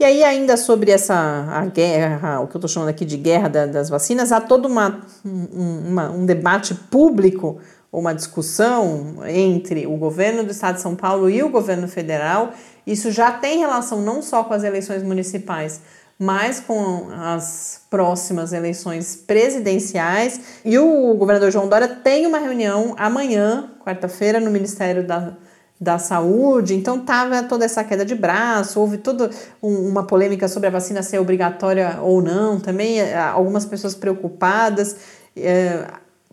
E 0.00 0.04
aí, 0.04 0.24
ainda 0.24 0.56
sobre 0.56 0.90
essa 0.90 1.14
a 1.14 1.64
guerra, 1.66 2.40
o 2.40 2.48
que 2.48 2.56
eu 2.56 2.58
estou 2.58 2.68
chamando 2.68 2.88
aqui 2.88 3.04
de 3.04 3.16
guerra 3.16 3.48
da, 3.48 3.66
das 3.66 3.88
vacinas, 3.88 4.32
há 4.32 4.40
todo 4.40 4.66
uma, 4.66 5.00
um, 5.24 5.88
uma, 5.88 6.10
um 6.10 6.26
debate 6.26 6.74
público, 6.74 7.60
uma 7.92 8.12
discussão 8.12 9.18
entre 9.26 9.86
o 9.86 9.96
governo 9.96 10.42
do 10.42 10.50
estado 10.50 10.76
de 10.76 10.80
São 10.80 10.96
Paulo 10.96 11.30
e 11.30 11.42
o 11.42 11.50
governo 11.50 11.86
federal. 11.86 12.52
Isso 12.86 13.12
já 13.12 13.30
tem 13.30 13.58
relação 13.58 14.00
não 14.00 14.22
só 14.22 14.42
com 14.42 14.54
as 14.54 14.64
eleições 14.64 15.02
municipais, 15.02 15.82
mas 16.18 16.58
com 16.58 17.08
as 17.12 17.82
próximas 17.90 18.52
eleições 18.52 19.14
presidenciais. 19.14 20.40
E 20.64 20.78
o 20.78 21.14
governador 21.14 21.50
João 21.50 21.68
Dória 21.68 21.88
tem 21.88 22.26
uma 22.26 22.38
reunião 22.38 22.94
amanhã, 22.98 23.70
quarta-feira, 23.84 24.40
no 24.40 24.50
Ministério 24.50 25.06
da, 25.06 25.36
da 25.82 25.98
Saúde. 25.98 26.74
Então, 26.74 27.00
tava 27.00 27.42
toda 27.42 27.64
essa 27.64 27.82
queda 27.82 28.04
de 28.04 28.14
braço, 28.14 28.78
houve 28.78 28.98
toda 28.98 29.30
um, 29.60 29.88
uma 29.88 30.04
polêmica 30.06 30.46
sobre 30.46 30.68
a 30.68 30.70
vacina 30.70 31.02
ser 31.02 31.18
obrigatória 31.18 31.98
ou 32.00 32.22
não, 32.22 32.60
também 32.60 33.00
eh, 33.00 33.18
algumas 33.18 33.66
pessoas 33.66 33.92
preocupadas. 33.92 34.96
É, 35.36 35.84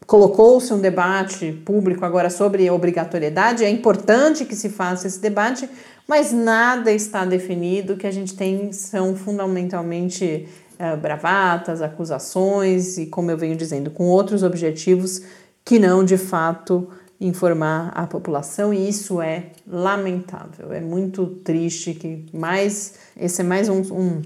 Colocou-se 0.05 0.73
um 0.73 0.79
debate 0.79 1.51
público 1.65 2.03
agora 2.03 2.31
sobre 2.31 2.69
obrigatoriedade, 2.71 3.63
é 3.63 3.69
importante 3.69 4.43
que 4.43 4.55
se 4.55 4.67
faça 4.67 5.05
esse 5.05 5.19
debate, 5.19 5.69
mas 6.07 6.31
nada 6.31 6.91
está 6.91 7.25
definido. 7.25 7.93
O 7.93 7.97
que 7.97 8.07
a 8.07 8.11
gente 8.11 8.35
tem 8.35 8.71
são 8.71 9.15
fundamentalmente 9.15 10.47
é, 10.79 10.95
bravatas, 10.95 11.81
acusações 11.81 12.97
e, 12.97 13.05
como 13.05 13.29
eu 13.29 13.37
venho 13.37 13.55
dizendo, 13.55 13.91
com 13.91 14.05
outros 14.05 14.41
objetivos 14.41 15.21
que 15.63 15.77
não 15.77 16.03
de 16.03 16.17
fato 16.17 16.89
informar 17.19 17.91
a 17.93 18.07
população 18.07 18.73
e 18.73 18.87
isso 18.87 19.21
é 19.21 19.47
lamentável. 19.67 20.71
É 20.71 20.79
muito 20.79 21.25
triste 21.27 21.93
que 21.93 22.25
mais 22.33 22.95
esse 23.17 23.41
é 23.41 23.43
mais 23.43 23.67
um, 23.67 23.81
um 23.93 24.21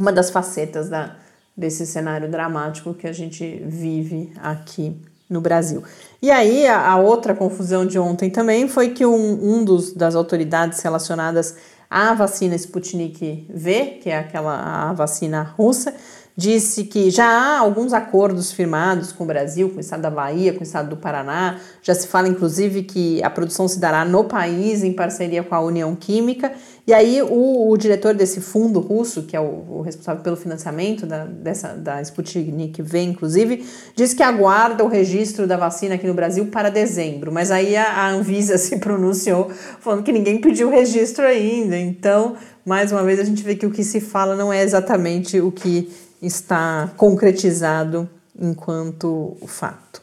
uma 0.00 0.10
das 0.10 0.30
facetas 0.30 0.88
da, 0.88 1.16
desse 1.54 1.86
cenário 1.86 2.30
dramático 2.30 2.94
que 2.94 3.06
a 3.06 3.12
gente 3.12 3.62
vive 3.66 4.32
aqui 4.42 4.96
no 5.28 5.40
Brasil. 5.40 5.84
E 6.20 6.30
aí, 6.30 6.66
a, 6.66 6.90
a, 6.90 6.96
outra 6.96 7.34
confusão 7.34 7.86
de 7.86 7.98
ontem 7.98 8.30
também 8.30 8.66
foi 8.66 8.90
que 8.90 9.04
um, 9.04 9.58
um 9.58 9.64
dos, 9.64 9.92
das 9.92 10.14
autoridades 10.14 10.80
relacionadas 10.80 11.56
à 11.88 12.14
vacina 12.14 12.56
Sputnik 12.56 13.46
V, 13.48 13.98
que 14.02 14.10
é 14.10 14.18
aquela 14.18 14.88
a 14.88 14.92
vacina 14.92 15.42
russa, 15.42 15.94
disse 16.40 16.84
que 16.84 17.10
já 17.10 17.26
há 17.26 17.58
alguns 17.58 17.92
acordos 17.92 18.50
firmados 18.50 19.12
com 19.12 19.24
o 19.24 19.26
Brasil, 19.26 19.68
com 19.68 19.76
o 19.76 19.80
estado 19.80 20.00
da 20.00 20.10
Bahia, 20.10 20.54
com 20.54 20.60
o 20.60 20.62
estado 20.62 20.88
do 20.88 20.96
Paraná. 20.96 21.60
Já 21.82 21.94
se 21.94 22.08
fala, 22.08 22.28
inclusive, 22.28 22.82
que 22.82 23.22
a 23.22 23.28
produção 23.28 23.68
se 23.68 23.78
dará 23.78 24.06
no 24.06 24.24
país 24.24 24.82
em 24.82 24.94
parceria 24.94 25.42
com 25.42 25.54
a 25.54 25.60
União 25.60 25.94
Química. 25.94 26.50
E 26.86 26.94
aí, 26.94 27.20
o, 27.20 27.70
o 27.70 27.76
diretor 27.76 28.14
desse 28.14 28.40
fundo 28.40 28.80
russo, 28.80 29.24
que 29.24 29.36
é 29.36 29.40
o, 29.40 29.66
o 29.68 29.82
responsável 29.82 30.22
pelo 30.22 30.34
financiamento 30.34 31.04
da, 31.04 31.26
dessa, 31.26 31.74
da 31.74 32.00
Sputnik 32.00 32.80
V, 32.80 33.02
inclusive, 33.02 33.66
disse 33.94 34.16
que 34.16 34.22
aguarda 34.22 34.82
o 34.82 34.88
registro 34.88 35.46
da 35.46 35.58
vacina 35.58 35.96
aqui 35.96 36.06
no 36.06 36.14
Brasil 36.14 36.46
para 36.46 36.70
dezembro. 36.70 37.30
Mas 37.30 37.50
aí 37.50 37.76
a, 37.76 37.84
a 37.84 38.10
Anvisa 38.10 38.56
se 38.58 38.78
pronunciou 38.78 39.50
falando 39.78 40.02
que 40.02 40.10
ninguém 40.10 40.40
pediu 40.40 40.68
o 40.68 40.70
registro 40.70 41.26
ainda. 41.26 41.76
Então, 41.76 42.34
mais 42.64 42.90
uma 42.90 43.02
vez, 43.02 43.20
a 43.20 43.24
gente 43.24 43.42
vê 43.42 43.54
que 43.54 43.66
o 43.66 43.70
que 43.70 43.84
se 43.84 44.00
fala 44.00 44.34
não 44.34 44.50
é 44.50 44.62
exatamente 44.62 45.38
o 45.38 45.52
que 45.52 45.90
está 46.22 46.90
concretizado 46.96 48.08
enquanto 48.38 49.36
fato. 49.46 50.02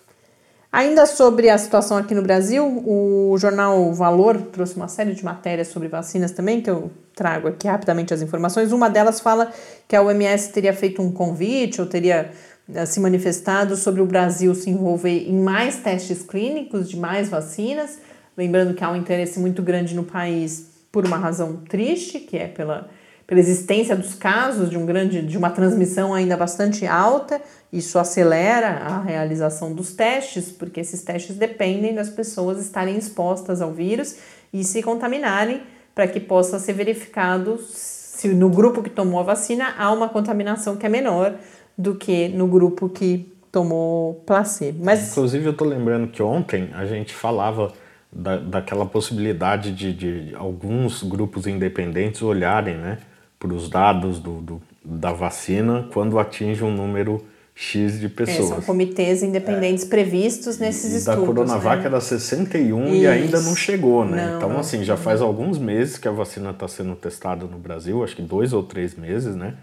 Ainda 0.71 1.05
sobre 1.05 1.49
a 1.49 1.57
situação 1.57 1.97
aqui 1.97 2.13
no 2.13 2.21
Brasil, 2.21 2.83
o 2.85 3.35
jornal 3.37 3.93
Valor 3.93 4.37
trouxe 4.51 4.75
uma 4.75 4.87
série 4.87 5.13
de 5.13 5.23
matérias 5.23 5.69
sobre 5.69 5.87
vacinas 5.87 6.31
também, 6.31 6.61
que 6.61 6.69
eu 6.69 6.91
trago 7.15 7.47
aqui 7.47 7.67
rapidamente 7.67 8.13
as 8.13 8.21
informações. 8.21 8.71
Uma 8.71 8.89
delas 8.89 9.19
fala 9.19 9.51
que 9.87 9.95
a 9.95 10.01
OMS 10.01 10.51
teria 10.51 10.73
feito 10.73 11.01
um 11.01 11.11
convite 11.11 11.81
ou 11.81 11.87
teria 11.87 12.31
eh, 12.71 12.85
se 12.85 12.99
manifestado 12.99 13.75
sobre 13.75 14.01
o 14.01 14.05
Brasil 14.05 14.53
se 14.53 14.69
envolver 14.69 15.27
em 15.27 15.39
mais 15.39 15.77
testes 15.77 16.21
clínicos 16.21 16.89
de 16.89 16.97
mais 16.97 17.29
vacinas. 17.29 17.97
Lembrando 18.37 18.75
que 18.75 18.83
há 18.83 18.91
um 18.91 18.95
interesse 18.95 19.39
muito 19.39 19.63
grande 19.63 19.95
no 19.95 20.03
país 20.03 20.67
por 20.91 21.05
uma 21.05 21.17
razão 21.17 21.61
triste, 21.67 22.19
que 22.19 22.37
é 22.37 22.47
pela 22.47 22.87
pela 23.27 23.41
existência 23.41 23.93
dos 23.93 24.13
casos 24.13 24.69
de 24.69 24.77
um 24.77 24.85
grande 24.85 25.21
de 25.21 25.37
uma 25.37 25.49
transmissão 25.49 26.13
ainda 26.13 26.37
bastante 26.37 26.87
alta, 26.87 27.41
isso 27.71 27.99
acelera 27.99 28.69
a 28.69 29.01
realização 29.01 29.73
dos 29.73 29.93
testes, 29.93 30.49
porque 30.49 30.79
esses 30.79 31.03
testes 31.03 31.35
dependem 31.35 31.93
das 31.93 32.09
pessoas 32.09 32.57
estarem 32.57 32.97
expostas 32.97 33.61
ao 33.61 33.73
vírus 33.73 34.15
e 34.53 34.63
se 34.63 34.81
contaminarem 34.81 35.61
para 35.93 36.07
que 36.07 36.21
possa 36.21 36.57
ser 36.57 36.71
verificado 36.71 37.59
se 37.59 38.29
no 38.29 38.49
grupo 38.49 38.81
que 38.81 38.89
tomou 38.89 39.19
a 39.19 39.23
vacina 39.23 39.75
há 39.77 39.91
uma 39.91 40.07
contaminação 40.07 40.77
que 40.77 40.85
é 40.85 40.89
menor 40.89 41.35
do 41.77 41.95
que 41.95 42.29
no 42.29 42.47
grupo 42.47 42.87
que 42.87 43.31
tomou 43.51 44.23
placebo. 44.25 44.85
Mas 44.85 45.11
inclusive 45.11 45.45
eu 45.45 45.51
estou 45.51 45.67
lembrando 45.67 46.07
que 46.07 46.23
ontem 46.23 46.69
a 46.73 46.85
gente 46.85 47.13
falava 47.13 47.73
da, 48.11 48.37
daquela 48.37 48.85
possibilidade 48.85 49.71
de, 49.71 49.93
de 49.93 50.35
alguns 50.35 51.03
grupos 51.03 51.45
independentes 51.45 52.21
olharem, 52.21 52.77
né? 52.77 52.97
Para 53.39 53.53
os 53.53 53.69
dados 53.69 54.19
do, 54.19 54.41
do, 54.41 54.61
da 54.83 55.11
vacina 55.11 55.87
quando 55.93 56.17
atinge 56.19 56.63
um 56.63 56.71
número 56.71 57.23
X 57.59 57.99
de 57.99 58.07
pessoas. 58.07 58.51
É, 58.51 58.53
são 58.53 58.61
comitês 58.61 59.23
independentes 59.23 59.83
é. 59.83 59.87
previstos 59.87 60.59
nesses 60.59 60.93
e 60.93 60.97
estudos. 60.97 61.19
Da 61.19 61.25
Coronavac 61.25 61.81
né? 61.81 61.85
era 61.87 61.99
61 61.99 62.85
Isso. 62.85 62.95
e 62.95 63.07
ainda 63.07 63.41
não 63.41 63.55
chegou, 63.55 64.05
né? 64.05 64.27
Não, 64.27 64.37
então, 64.37 64.49
não, 64.49 64.59
assim, 64.59 64.83
já 64.83 64.95
faz 64.95 65.21
alguns 65.21 65.57
meses 65.57 65.97
que 65.97 66.07
a 66.07 66.11
vacina 66.11 66.51
está 66.51 66.67
sendo 66.67 66.95
testada 66.95 67.45
no 67.45 67.57
Brasil, 67.57 68.03
acho 68.03 68.15
que 68.15 68.21
dois 68.21 68.53
ou 68.53 68.61
três 68.61 68.95
meses, 68.95 69.35
né? 69.35 69.55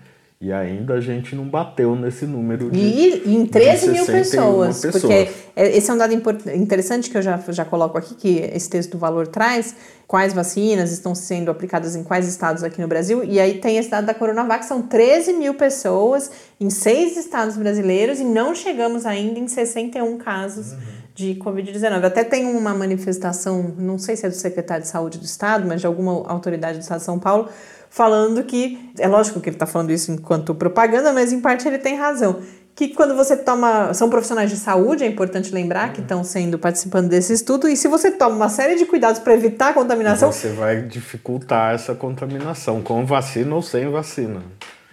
E 0.45 0.53
ainda 0.53 0.93
a 0.93 1.01
gente 1.01 1.35
não 1.35 1.49
bateu 1.49 1.97
nesse 1.97 2.27
número 2.27 2.71
de. 2.71 2.79
E 2.79 3.35
em 3.35 3.47
13 3.47 3.89
mil 3.89 4.05
pessoas, 4.05 4.79
pessoas, 4.83 5.01
Porque 5.01 5.31
é, 5.57 5.75
esse 5.75 5.91
é 5.91 5.95
um 5.95 5.97
dado 5.97 6.13
interessante 6.13 7.09
que 7.09 7.17
eu 7.17 7.23
já, 7.23 7.43
já 7.49 7.65
coloco 7.65 7.97
aqui, 7.97 8.15
que 8.15 8.29
esse 8.55 8.69
texto 8.69 8.91
do 8.91 8.99
valor 8.99 9.27
traz. 9.27 9.75
Quais 10.07 10.35
vacinas 10.35 10.93
estão 10.93 11.15
sendo 11.15 11.51
aplicadas 11.51 11.97
em 11.97 12.05
quais 12.05 12.29
estados 12.29 12.63
aqui 12.63 12.79
no 12.79 12.87
Brasil. 12.87 13.25
E 13.25 13.41
aí 13.41 13.55
tem 13.55 13.79
esse 13.79 13.89
dado 13.89 14.05
da 14.05 14.13
Coronavac, 14.13 14.67
são 14.67 14.83
13 14.83 15.33
mil 15.33 15.55
pessoas 15.55 16.31
em 16.61 16.69
seis 16.69 17.17
estados 17.17 17.57
brasileiros 17.57 18.21
e 18.21 18.25
não 18.25 18.55
chegamos 18.55 19.07
ainda 19.07 19.41
em 19.41 19.49
61 19.49 20.19
casos. 20.19 20.73
Uhum 20.73 21.05
de 21.15 21.37
Covid-19. 21.37 22.05
Até 22.05 22.25
tem 22.25 22.45
uma 22.45 22.75
manifestação, 22.75 23.73
não 23.79 23.99
sei 23.99 24.17
se 24.17 24.27
é 24.27 24.29
do 24.29 24.35
secretário 24.35 24.83
de 24.83 24.89
saúde 24.89 25.17
do 25.17 25.25
estado, 25.25 25.67
mas 25.67 25.81
de 25.81 25.87
alguma 25.87 26.29
autoridade 26.29 26.79
do 26.79 26.83
estado 26.83 26.99
de 26.99 27.05
São 27.05 27.21
Paulo, 27.21 27.49
falando 27.95 28.43
que, 28.43 28.91
é 28.99 29.07
lógico 29.07 29.41
que 29.41 29.49
ele 29.49 29.55
está 29.55 29.67
falando 29.67 29.93
isso 29.93 30.11
enquanto 30.11 30.53
propaganda, 30.53 31.13
mas 31.13 31.33
em 31.33 31.41
parte 31.41 31.69
ele 31.69 31.79
tem 31.79 31.95
razão, 31.95 32.41
que 32.75 32.89
quando 32.89 33.15
você 33.15 33.37
toma. 33.37 33.95
São 33.95 34.11
profissionais 34.11 34.51
de 34.51 34.57
saúde, 34.57 35.05
é 35.05 35.07
importante 35.07 35.55
lembrar, 35.55 35.93
que 35.93 36.01
estão 36.01 36.25
sendo 36.25 36.59
participando 36.59 37.09
desse 37.09 37.33
estudo, 37.33 37.69
e 37.69 37.77
se 37.77 37.87
você 37.87 38.11
toma 38.11 38.35
uma 38.35 38.49
série 38.49 38.75
de 38.75 38.85
cuidados 38.85 39.21
para 39.21 39.33
evitar 39.33 39.69
a 39.69 39.73
contaminação. 39.73 40.33
Você 40.33 40.49
vai 40.49 40.83
dificultar 40.83 41.73
essa 41.73 41.95
contaminação, 41.95 42.83
com 42.83 43.07
vacina 43.07 43.55
ou 43.55 43.63
sem 43.63 43.89
vacina. 43.89 44.43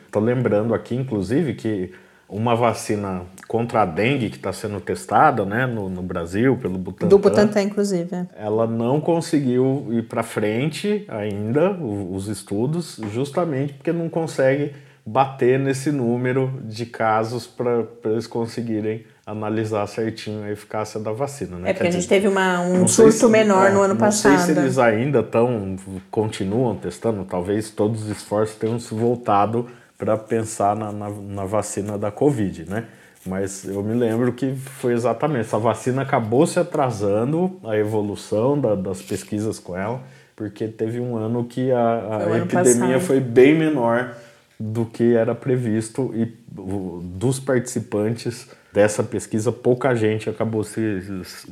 Estou 0.05 0.21
lembrando 0.21 0.75
aqui, 0.75 0.95
inclusive, 0.95 1.55
que 1.55 1.91
uma 2.31 2.55
vacina 2.55 3.23
contra 3.45 3.81
a 3.81 3.85
dengue 3.85 4.29
que 4.29 4.37
está 4.37 4.53
sendo 4.53 4.79
testada 4.79 5.43
né, 5.43 5.65
no, 5.65 5.89
no, 5.89 6.01
Brasil 6.01 6.55
pelo 6.55 6.77
Butantan. 6.77 7.07
Do 7.09 7.19
Butantan, 7.19 7.61
inclusive. 7.63 8.25
Ela 8.37 8.65
não 8.65 9.01
conseguiu 9.01 9.87
ir 9.91 10.03
para 10.03 10.23
frente 10.23 11.05
ainda, 11.09 11.71
os 11.71 12.29
estudos, 12.29 13.01
justamente 13.11 13.73
porque 13.73 13.91
não 13.91 14.07
consegue 14.07 14.73
bater 15.05 15.59
nesse 15.59 15.91
número 15.91 16.61
de 16.63 16.85
casos 16.85 17.45
para 17.45 17.83
eles 18.05 18.27
conseguirem 18.27 19.03
analisar 19.25 19.85
certinho 19.87 20.43
a 20.43 20.51
eficácia 20.51 20.99
da 20.99 21.11
vacina. 21.11 21.57
Né? 21.57 21.71
É 21.71 21.73
porque 21.73 21.83
Quer 21.83 21.89
a 21.89 21.91
gente 21.91 22.03
dizer, 22.03 22.15
teve 22.15 22.27
uma, 22.27 22.61
um 22.61 22.87
surto 22.87 23.11
se, 23.11 23.27
menor 23.27 23.67
é, 23.67 23.71
no 23.71 23.81
ano 23.81 23.93
não 23.93 23.99
passado. 23.99 24.33
Não 24.33 24.39
sei 24.39 24.53
se 24.53 24.59
eles 24.59 24.77
ainda 24.77 25.19
estão, 25.19 25.75
continuam 26.09 26.75
testando, 26.75 27.25
talvez 27.25 27.69
todos 27.71 28.03
os 28.03 28.09
esforços 28.09 28.55
tenham 28.55 28.79
se 28.79 28.93
voltado 28.93 29.67
para 30.01 30.17
pensar 30.17 30.75
na, 30.75 30.91
na, 30.91 31.09
na, 31.11 31.45
vacina 31.45 31.95
da 31.95 32.09
Covid, 32.09 32.67
né? 32.67 32.85
Mas 33.23 33.65
eu 33.65 33.83
me 33.83 33.93
lembro 33.93 34.33
que 34.33 34.55
foi 34.55 34.93
exatamente, 34.93 35.41
essa 35.41 35.59
vacina 35.59 36.01
acabou 36.01 36.47
se 36.47 36.59
atrasando, 36.59 37.59
a 37.63 37.77
evolução 37.77 38.59
da, 38.59 38.73
das 38.73 38.99
pesquisas 38.99 39.59
com 39.59 39.77
ela, 39.77 40.01
porque 40.35 40.67
teve 40.67 40.99
um 40.99 41.15
ano 41.15 41.45
que 41.45 41.71
a, 41.71 42.17
a 42.17 42.37
epidemia 42.39 42.99
foi 42.99 43.19
bem 43.19 43.55
menor 43.55 44.15
do 44.59 44.87
que 44.87 45.13
era 45.13 45.35
previsto 45.35 46.11
e 46.15 46.35
dos 46.49 47.39
participantes 47.39 48.49
dessa 48.73 49.03
pesquisa, 49.03 49.51
pouca 49.51 49.93
gente 49.93 50.31
acabou 50.31 50.63
se, 50.63 50.81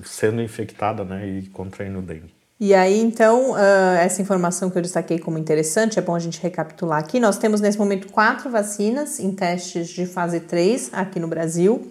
sendo 0.03 0.41
infectada 0.41 1.03
né, 1.03 1.27
e 1.27 1.43
contraindo 1.49 2.01
dengue. 2.01 2.38
E 2.61 2.75
aí, 2.75 2.99
então, 2.99 3.51
uh, 3.51 3.95
essa 4.01 4.21
informação 4.21 4.69
que 4.69 4.77
eu 4.77 4.81
destaquei 4.81 5.17
como 5.17 5.37
interessante, 5.37 5.97
é 5.97 6.01
bom 6.01 6.13
a 6.13 6.19
gente 6.19 6.41
recapitular 6.41 6.99
aqui. 6.99 7.17
Nós 7.17 7.37
temos 7.37 7.61
nesse 7.61 7.79
momento 7.79 8.09
quatro 8.09 8.49
vacinas 8.49 9.17
em 9.17 9.31
testes 9.31 9.87
de 9.87 10.05
fase 10.05 10.41
3 10.41 10.89
aqui 10.91 11.21
no 11.21 11.27
Brasil. 11.29 11.89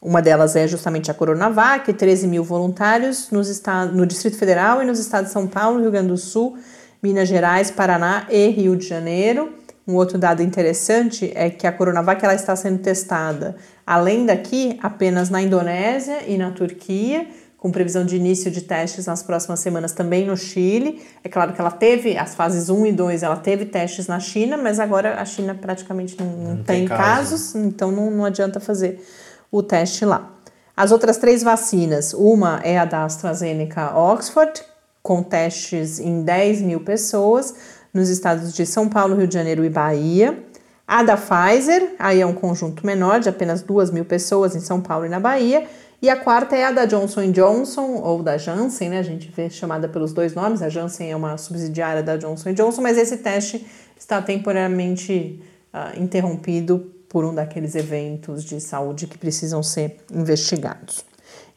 Uma 0.00 0.22
delas 0.22 0.54
é 0.54 0.68
justamente 0.68 1.10
a 1.10 1.14
Coronavac, 1.14 1.92
13 1.92 2.28
mil 2.28 2.44
voluntários 2.44 3.32
nos 3.32 3.60
no 3.92 4.06
Distrito 4.06 4.38
Federal 4.38 4.80
e 4.80 4.86
nos 4.86 5.00
estados 5.00 5.28
de 5.28 5.32
São 5.32 5.48
Paulo, 5.48 5.80
Rio 5.80 5.90
Grande 5.90 6.08
do 6.08 6.16
Sul, 6.16 6.56
Minas 7.02 7.28
Gerais, 7.28 7.72
Paraná 7.72 8.24
e 8.30 8.46
Rio 8.50 8.76
de 8.76 8.86
Janeiro. 8.86 9.52
Um 9.84 9.96
outro 9.96 10.16
dado 10.16 10.44
interessante 10.44 11.32
é 11.34 11.50
que 11.50 11.66
a 11.66 11.72
Coronavac 11.72 12.24
ela 12.24 12.34
está 12.34 12.54
sendo 12.54 12.78
testada, 12.78 13.56
além 13.84 14.26
daqui, 14.26 14.78
apenas 14.80 15.28
na 15.28 15.42
Indonésia 15.42 16.22
e 16.24 16.38
na 16.38 16.52
Turquia 16.52 17.26
com 17.58 17.72
previsão 17.72 18.06
de 18.06 18.16
início 18.16 18.50
de 18.50 18.62
testes 18.62 19.06
nas 19.06 19.22
próximas 19.22 19.58
semanas 19.58 19.92
também 19.92 20.24
no 20.24 20.36
Chile. 20.36 21.02
É 21.22 21.28
claro 21.28 21.52
que 21.52 21.60
ela 21.60 21.72
teve 21.72 22.16
as 22.16 22.34
fases 22.34 22.70
1 22.70 22.86
e 22.86 22.92
2, 22.92 23.22
ela 23.24 23.36
teve 23.36 23.66
testes 23.66 24.06
na 24.06 24.20
China, 24.20 24.56
mas 24.56 24.78
agora 24.78 25.20
a 25.20 25.24
China 25.24 25.54
praticamente 25.54 26.16
não, 26.18 26.26
não, 26.26 26.56
tem, 26.62 26.86
tem 26.86 26.88
casos, 26.88 27.54
então 27.56 27.90
não, 27.90 28.10
não 28.10 28.24
adianta 28.24 28.60
fazer 28.60 29.04
o 29.50 29.62
teste 29.62 30.04
lá. 30.04 30.30
As 30.76 30.92
outras 30.92 31.16
três 31.16 31.42
vacinas, 31.42 32.14
uma 32.14 32.60
é 32.62 32.78
a 32.78 32.84
da 32.84 33.04
AstraZeneca 33.04 33.98
Oxford, 33.98 34.62
com 35.02 35.22
testes 35.22 35.98
em 35.98 36.22
10 36.22 36.60
mil 36.62 36.80
pessoas 36.80 37.54
nos 37.92 38.08
estados 38.08 38.52
de 38.52 38.64
São 38.64 38.88
Paulo, 38.88 39.16
Rio 39.16 39.26
de 39.26 39.34
Janeiro 39.34 39.64
e 39.64 39.68
Bahia. 39.70 40.38
A 40.86 41.02
da 41.02 41.16
Pfizer, 41.16 41.96
aí 41.98 42.20
é 42.20 42.26
um 42.26 42.32
conjunto 42.32 42.86
menor, 42.86 43.18
de 43.18 43.28
apenas 43.28 43.60
2 43.62 43.90
mil 43.90 44.04
pessoas 44.04 44.54
em 44.54 44.60
São 44.60 44.80
Paulo 44.80 45.04
e 45.04 45.08
na 45.08 45.18
Bahia. 45.18 45.66
E 46.00 46.08
a 46.08 46.16
quarta 46.16 46.56
é 46.56 46.64
a 46.64 46.70
da 46.70 46.84
Johnson 46.84 47.32
Johnson, 47.32 48.00
ou 48.02 48.22
da 48.22 48.38
Janssen, 48.38 48.90
né? 48.90 49.00
A 49.00 49.02
gente 49.02 49.32
vê 49.34 49.50
chamada 49.50 49.88
pelos 49.88 50.12
dois 50.12 50.32
nomes. 50.32 50.62
A 50.62 50.68
Janssen 50.68 51.10
é 51.10 51.16
uma 51.16 51.36
subsidiária 51.36 52.02
da 52.02 52.16
Johnson 52.16 52.52
Johnson, 52.52 52.82
mas 52.82 52.96
esse 52.96 53.16
teste 53.16 53.66
está 53.98 54.22
temporariamente 54.22 55.42
uh, 55.74 56.00
interrompido 56.00 56.92
por 57.08 57.24
um 57.24 57.34
daqueles 57.34 57.74
eventos 57.74 58.44
de 58.44 58.60
saúde 58.60 59.08
que 59.08 59.18
precisam 59.18 59.60
ser 59.60 59.96
investigados. 60.12 61.04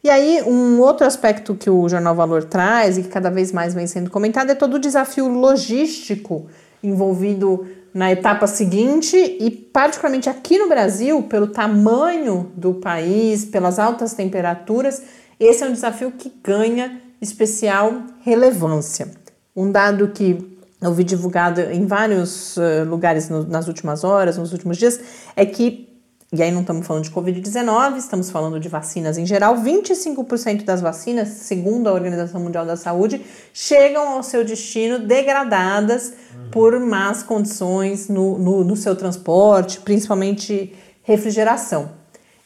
E 0.02 0.10
aí, 0.10 0.42
um 0.42 0.80
outro 0.80 1.06
aspecto 1.06 1.54
que 1.54 1.70
o 1.70 1.88
Jornal 1.88 2.16
Valor 2.16 2.42
traz 2.42 2.98
e 2.98 3.02
que 3.02 3.08
cada 3.08 3.30
vez 3.30 3.52
mais 3.52 3.72
vem 3.72 3.86
sendo 3.86 4.10
comentado 4.10 4.50
é 4.50 4.54
todo 4.56 4.74
o 4.74 4.78
desafio 4.80 5.28
logístico 5.28 6.48
envolvido 6.82 7.64
na 7.94 8.10
etapa 8.10 8.46
seguinte 8.46 9.16
e, 9.16 9.50
particularmente 9.50 10.28
aqui 10.28 10.58
no 10.58 10.68
Brasil, 10.68 11.22
pelo 11.24 11.46
tamanho 11.46 12.50
do 12.56 12.74
país, 12.74 13.44
pelas 13.44 13.78
altas 13.78 14.14
temperaturas, 14.14 15.02
esse 15.38 15.62
é 15.62 15.66
um 15.66 15.72
desafio 15.72 16.10
que 16.12 16.32
ganha 16.42 17.00
especial 17.20 18.02
relevância. 18.22 19.10
Um 19.54 19.70
dado 19.70 20.08
que 20.08 20.58
eu 20.80 20.92
vi 20.92 21.04
divulgado 21.04 21.60
em 21.60 21.86
vários 21.86 22.56
uh, 22.56 22.84
lugares 22.86 23.28
nas 23.28 23.68
últimas 23.68 24.02
horas, 24.02 24.36
nos 24.36 24.52
últimos 24.52 24.76
dias, 24.76 25.00
é 25.36 25.46
que 25.46 25.91
e 26.32 26.42
aí 26.42 26.50
não 26.50 26.62
estamos 26.62 26.86
falando 26.86 27.04
de 27.04 27.10
Covid-19, 27.10 27.98
estamos 27.98 28.30
falando 28.30 28.58
de 28.58 28.66
vacinas 28.66 29.18
em 29.18 29.26
geral. 29.26 29.54
25% 29.56 30.64
das 30.64 30.80
vacinas, 30.80 31.28
segundo 31.28 31.90
a 31.90 31.92
Organização 31.92 32.40
Mundial 32.40 32.64
da 32.64 32.74
Saúde, 32.74 33.20
chegam 33.52 34.08
ao 34.08 34.22
seu 34.22 34.42
destino 34.42 34.98
degradadas 34.98 36.14
uhum. 36.34 36.50
por 36.50 36.80
más 36.80 37.22
condições 37.22 38.08
no, 38.08 38.38
no, 38.38 38.64
no, 38.64 38.76
seu 38.76 38.96
transporte, 38.96 39.80
principalmente 39.80 40.74
refrigeração. 41.02 41.90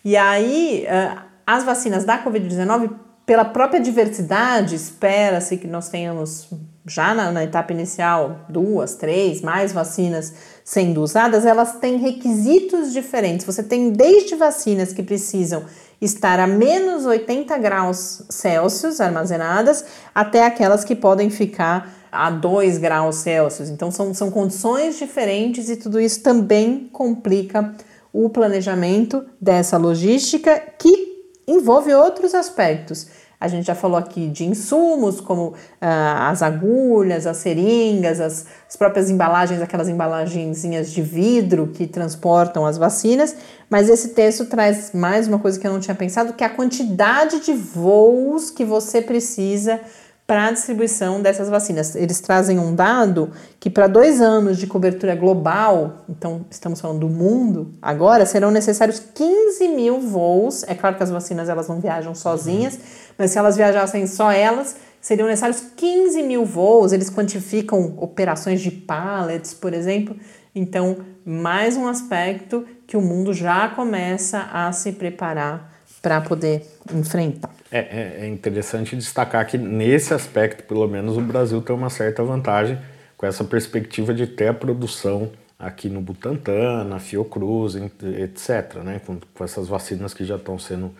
E 0.04 0.16
aí, 0.16 0.84
uh, 0.88 1.20
as 1.46 1.62
vacinas 1.62 2.04
da 2.04 2.24
Covid-19, 2.24 2.90
pela 3.24 3.44
própria 3.44 3.78
diversidade, 3.78 4.74
espera-se 4.74 5.56
que 5.58 5.68
nós 5.68 5.88
tenhamos 5.88 6.48
já 6.84 7.14
na, 7.14 7.30
na, 7.30 7.44
etapa 7.44 7.72
inicial, 7.72 8.40
duas, 8.48 8.96
três, 8.96 9.42
mais 9.42 9.72
vacinas 9.72 10.34
sendo 10.66 11.00
usadas, 11.00 11.46
elas 11.46 11.78
têm 11.78 11.96
requisitos 11.96 12.92
diferentes. 12.92 13.46
Você 13.46 13.62
tem 13.62 13.90
desde 13.90 14.34
vacinas 14.34 14.92
que 14.92 15.00
precisam 15.00 15.64
estar 16.00 16.40
a 16.40 16.46
menos 16.46 17.06
80 17.06 17.56
graus 17.58 18.22
Celsius 18.28 19.00
armazenadas, 19.00 19.84
até 20.12 20.44
aquelas 20.44 20.82
que 20.82 20.96
podem 20.96 21.30
ficar 21.30 21.94
a 22.10 22.30
2 22.30 22.78
graus 22.78 23.14
Celsius. 23.14 23.70
Então, 23.70 23.92
são, 23.92 24.12
são 24.12 24.28
condições 24.28 24.98
diferentes 24.98 25.70
e 25.70 25.76
tudo 25.76 26.00
isso 26.00 26.20
também 26.20 26.90
complica 26.92 27.72
o 28.12 28.28
planejamento 28.28 29.24
dessa 29.40 29.76
logística 29.76 30.60
que 30.76 31.30
envolve 31.46 31.94
outros 31.94 32.34
aspectos 32.34 33.06
a 33.38 33.48
gente 33.48 33.66
já 33.66 33.74
falou 33.74 33.98
aqui 33.98 34.28
de 34.28 34.44
insumos, 34.44 35.20
como 35.20 35.54
ah, 35.80 36.30
as 36.30 36.42
agulhas, 36.42 37.26
as 37.26 37.36
seringas, 37.36 38.20
as, 38.20 38.46
as 38.68 38.76
próprias 38.76 39.10
embalagens, 39.10 39.60
aquelas 39.60 39.88
embalagenzinhas 39.88 40.90
de 40.90 41.02
vidro 41.02 41.68
que 41.68 41.86
transportam 41.86 42.64
as 42.64 42.78
vacinas. 42.78 43.36
Mas 43.68 43.90
esse 43.90 44.10
texto 44.10 44.46
traz 44.46 44.92
mais 44.92 45.28
uma 45.28 45.38
coisa 45.38 45.58
que 45.58 45.66
eu 45.66 45.72
não 45.72 45.80
tinha 45.80 45.94
pensado, 45.94 46.32
que 46.32 46.42
é 46.42 46.46
a 46.46 46.50
quantidade 46.50 47.40
de 47.40 47.52
voos 47.52 48.50
que 48.50 48.64
você 48.64 49.02
precisa 49.02 49.80
para 50.26 50.46
a 50.46 50.50
distribuição 50.50 51.22
dessas 51.22 51.48
vacinas. 51.48 51.94
Eles 51.94 52.20
trazem 52.20 52.58
um 52.58 52.74
dado 52.74 53.30
que 53.60 53.70
para 53.70 53.86
dois 53.86 54.20
anos 54.20 54.58
de 54.58 54.66
cobertura 54.66 55.14
global, 55.14 56.04
então 56.08 56.44
estamos 56.50 56.80
falando 56.80 57.00
do 57.00 57.08
mundo, 57.08 57.74
agora 57.80 58.26
serão 58.26 58.50
necessários 58.50 59.00
15 59.14 59.68
mil 59.68 60.00
voos. 60.00 60.64
É 60.64 60.74
claro 60.74 60.96
que 60.96 61.02
as 61.02 61.10
vacinas 61.10 61.48
elas 61.48 61.68
não 61.68 61.80
viajam 61.80 62.14
sozinhas, 62.14 62.78
mas 63.16 63.30
se 63.30 63.38
elas 63.38 63.56
viajassem 63.56 64.06
só 64.06 64.32
elas, 64.32 64.76
seriam 65.00 65.28
necessários 65.28 65.62
15 65.76 66.22
mil 66.24 66.44
voos. 66.44 66.92
Eles 66.92 67.08
quantificam 67.08 67.94
operações 67.98 68.60
de 68.60 68.72
pallets, 68.72 69.54
por 69.54 69.72
exemplo. 69.72 70.16
Então, 70.52 70.96
mais 71.24 71.76
um 71.76 71.86
aspecto 71.86 72.64
que 72.86 72.96
o 72.96 73.00
mundo 73.00 73.32
já 73.32 73.68
começa 73.68 74.48
a 74.52 74.72
se 74.72 74.90
preparar 74.90 75.75
para 76.06 76.20
poder 76.20 76.64
enfrentar. 76.94 77.50
É, 77.68 77.78
é, 77.78 78.18
é, 78.20 78.28
interessante 78.28 78.94
destacar 78.94 79.44
que 79.44 79.58
nesse 79.58 80.14
aspecto, 80.14 80.62
pelo 80.62 80.86
menos, 80.86 81.16
o 81.16 81.20
Brasil 81.20 81.60
tem 81.60 81.74
uma 81.74 81.90
certa 81.90 82.22
vantagem 82.22 82.78
com 83.16 83.26
essa 83.26 83.42
perspectiva 83.42 84.14
de 84.14 84.24
ter 84.24 84.46
a 84.46 84.54
produção 84.54 85.32
aqui 85.58 85.88
no 85.88 86.00
Butantan, 86.00 86.84
na 86.84 87.00
Fiocruz, 87.00 87.74
etc. 87.74 88.84
Né? 88.84 89.00
Com, 89.04 89.18
com 89.34 89.42
essas 89.42 89.66
vacinas 89.66 90.14
que 90.14 90.24
já 90.24 90.36
estão 90.36 90.56
sendo 90.60 90.94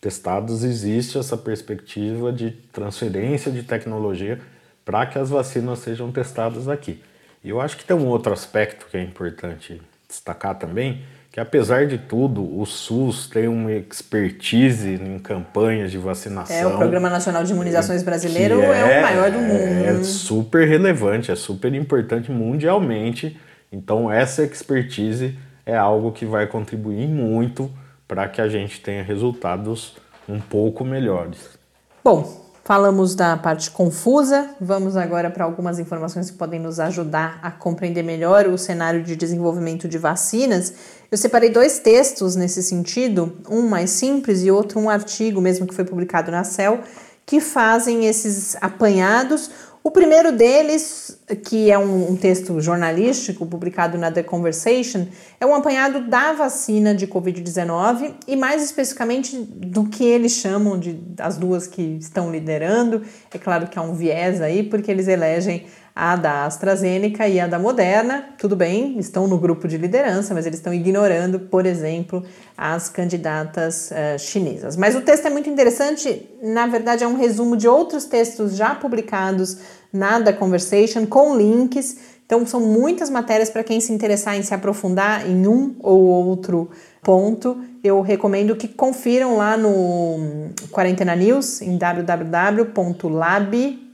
testadas, 0.00 0.62
existe 0.62 1.18
essa 1.18 1.36
perspectiva 1.36 2.32
de 2.32 2.52
transferência 2.72 3.50
de 3.50 3.64
tecnologia 3.64 4.40
para 4.84 5.06
que 5.06 5.18
as 5.18 5.28
vacinas 5.28 5.80
sejam 5.80 6.12
testadas 6.12 6.68
aqui. 6.68 7.02
E 7.42 7.48
eu 7.48 7.60
acho 7.60 7.76
que 7.76 7.84
tem 7.84 7.96
um 7.96 8.06
outro 8.06 8.32
aspecto 8.32 8.86
que 8.88 8.96
é 8.96 9.02
importante 9.02 9.82
destacar 10.08 10.56
também, 10.56 11.02
que 11.32 11.40
apesar 11.40 11.86
de 11.86 11.96
tudo, 11.96 12.42
o 12.60 12.66
SUS 12.66 13.26
tem 13.26 13.48
uma 13.48 13.72
expertise 13.72 15.00
em 15.02 15.18
campanhas 15.18 15.90
de 15.90 15.96
vacinação. 15.96 16.54
É, 16.54 16.66
o 16.66 16.76
Programa 16.76 17.08
Nacional 17.08 17.42
de 17.42 17.52
Imunizações 17.52 18.02
Brasileiro 18.02 18.60
é, 18.60 18.96
é, 18.96 18.98
o 18.98 19.02
maior 19.02 19.30
do 19.30 19.38
mundo. 19.38 19.84
É 19.86 20.02
super 20.04 20.68
relevante, 20.68 21.32
é 21.32 21.34
super 21.34 21.72
importante 21.72 22.30
mundialmente. 22.30 23.40
Então, 23.72 24.12
essa 24.12 24.42
expertise 24.42 25.38
é 25.64 25.74
algo 25.74 26.12
que 26.12 26.26
vai 26.26 26.46
contribuir 26.46 27.08
muito 27.08 27.72
para 28.06 28.28
que 28.28 28.42
a 28.42 28.48
gente 28.48 28.78
tenha 28.82 29.02
resultados 29.02 29.96
um 30.28 30.38
pouco 30.38 30.84
melhores. 30.84 31.58
Bom, 32.04 32.41
Falamos 32.64 33.16
da 33.16 33.36
parte 33.36 33.72
confusa, 33.72 34.50
vamos 34.60 34.96
agora 34.96 35.28
para 35.28 35.44
algumas 35.44 35.80
informações 35.80 36.30
que 36.30 36.36
podem 36.36 36.60
nos 36.60 36.78
ajudar 36.78 37.40
a 37.42 37.50
compreender 37.50 38.04
melhor 38.04 38.46
o 38.46 38.56
cenário 38.56 39.02
de 39.02 39.16
desenvolvimento 39.16 39.88
de 39.88 39.98
vacinas. 39.98 40.72
Eu 41.10 41.18
separei 41.18 41.50
dois 41.50 41.80
textos 41.80 42.36
nesse 42.36 42.62
sentido, 42.62 43.36
um 43.50 43.62
mais 43.62 43.90
simples 43.90 44.44
e 44.44 44.50
outro 44.50 44.78
um 44.78 44.88
artigo 44.88 45.40
mesmo 45.40 45.66
que 45.66 45.74
foi 45.74 45.84
publicado 45.84 46.30
na 46.30 46.44
Cell, 46.44 46.78
que 47.26 47.40
fazem 47.40 48.06
esses 48.06 48.56
apanhados. 48.60 49.50
O 49.84 49.90
primeiro 49.90 50.30
deles, 50.30 51.18
que 51.44 51.68
é 51.68 51.76
um, 51.76 52.14
texto 52.14 52.60
jornalístico 52.60 53.44
publicado 53.44 53.98
na 53.98 54.12
The 54.12 54.22
Conversation, 54.22 55.06
é 55.40 55.44
um 55.44 55.56
apanhado 55.56 56.08
da 56.08 56.32
vacina 56.32 56.94
de 56.94 57.08
Covid-19 57.08 58.14
e, 58.28 58.36
mais 58.36 58.62
especificamente, 58.62 59.36
do 59.36 59.86
que 59.86 60.04
eles 60.04 60.32
chamam 60.32 60.78
de 60.78 61.00
as 61.18 61.36
duas 61.36 61.66
que 61.66 61.82
estão 62.00 62.30
liderando. 62.30 63.02
É 63.34 63.38
claro 63.38 63.66
que 63.66 63.76
há 63.76 63.82
um 63.82 63.92
viés 63.92 64.40
aí, 64.40 64.62
porque 64.62 64.88
eles 64.88 65.08
elegem 65.08 65.66
a 65.94 66.16
da 66.16 66.46
AstraZeneca 66.46 67.28
e 67.28 67.38
a 67.38 67.46
da 67.46 67.58
Moderna, 67.58 68.24
tudo 68.38 68.56
bem, 68.56 68.98
estão 68.98 69.28
no 69.28 69.36
grupo 69.36 69.68
de 69.68 69.76
liderança, 69.76 70.32
mas 70.32 70.46
eles 70.46 70.58
estão 70.58 70.72
ignorando, 70.72 71.38
por 71.38 71.66
exemplo, 71.66 72.24
as 72.56 72.88
candidatas 72.88 73.90
uh, 73.90 74.18
chinesas. 74.18 74.74
Mas 74.74 74.96
o 74.96 75.02
texto 75.02 75.26
é 75.26 75.30
muito 75.30 75.50
interessante, 75.50 76.28
na 76.42 76.66
verdade, 76.66 77.04
é 77.04 77.06
um 77.06 77.16
resumo 77.16 77.56
de 77.56 77.68
outros 77.68 78.06
textos 78.06 78.56
já 78.56 78.74
publicados 78.74 79.58
na 79.92 80.20
The 80.20 80.32
Conversation, 80.32 81.04
com 81.04 81.36
links. 81.36 81.98
Então, 82.24 82.46
são 82.46 82.60
muitas 82.60 83.10
matérias 83.10 83.50
para 83.50 83.62
quem 83.62 83.78
se 83.78 83.92
interessar 83.92 84.34
em 84.34 84.42
se 84.42 84.54
aprofundar 84.54 85.28
em 85.28 85.46
um 85.46 85.76
ou 85.80 86.00
outro 86.00 86.70
ponto. 87.02 87.60
Eu 87.84 88.00
recomendo 88.00 88.56
que 88.56 88.66
confiram 88.66 89.36
lá 89.36 89.58
no 89.58 90.48
Quarentena 90.70 91.14
News, 91.14 91.60
em 91.60 91.76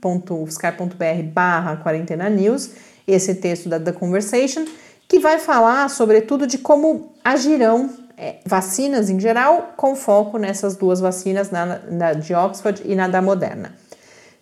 www.lab.ufscar.br 0.01 1.23
barra 1.33 1.77
Quarentena 1.77 2.29
News, 2.29 2.71
esse 3.07 3.35
texto 3.35 3.69
da 3.69 3.79
The 3.79 3.93
Conversation, 3.93 4.65
que 5.07 5.19
vai 5.19 5.39
falar 5.39 5.89
sobretudo 5.89 6.47
de 6.47 6.59
como 6.59 7.13
agirão 7.25 7.91
é, 8.17 8.37
vacinas 8.45 9.09
em 9.11 9.19
geral, 9.19 9.75
com 9.77 9.95
foco 9.95 10.39
nessas 10.39 10.77
duas 10.77 11.01
vacinas, 11.01 11.51
na, 11.51 11.81
na 11.89 12.13
de 12.13 12.35
Oxford 12.35 12.83
e 12.85 12.95
na 12.95 13.09
da 13.09 13.23
Moderna. 13.23 13.75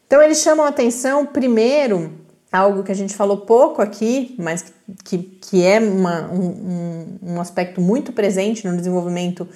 Então, 0.07 0.23
eles 0.23 0.39
chamam 0.39 0.65
a 0.65 0.69
atenção, 0.69 1.27
primeiro, 1.27 2.13
algo 2.51 2.83
que 2.83 2.93
a 2.93 2.95
gente 2.95 3.15
falou 3.15 3.39
pouco 3.39 3.83
aqui, 3.83 4.35
mas 4.39 4.73
que, 5.05 5.19
que 5.19 5.65
é 5.65 5.81
uma, 5.81 6.33
um, 6.33 7.19
um 7.23 7.41
aspecto 7.41 7.81
muito 7.81 8.13
presente 8.13 8.67
no 8.67 8.77
desenvolvimento 8.77 9.49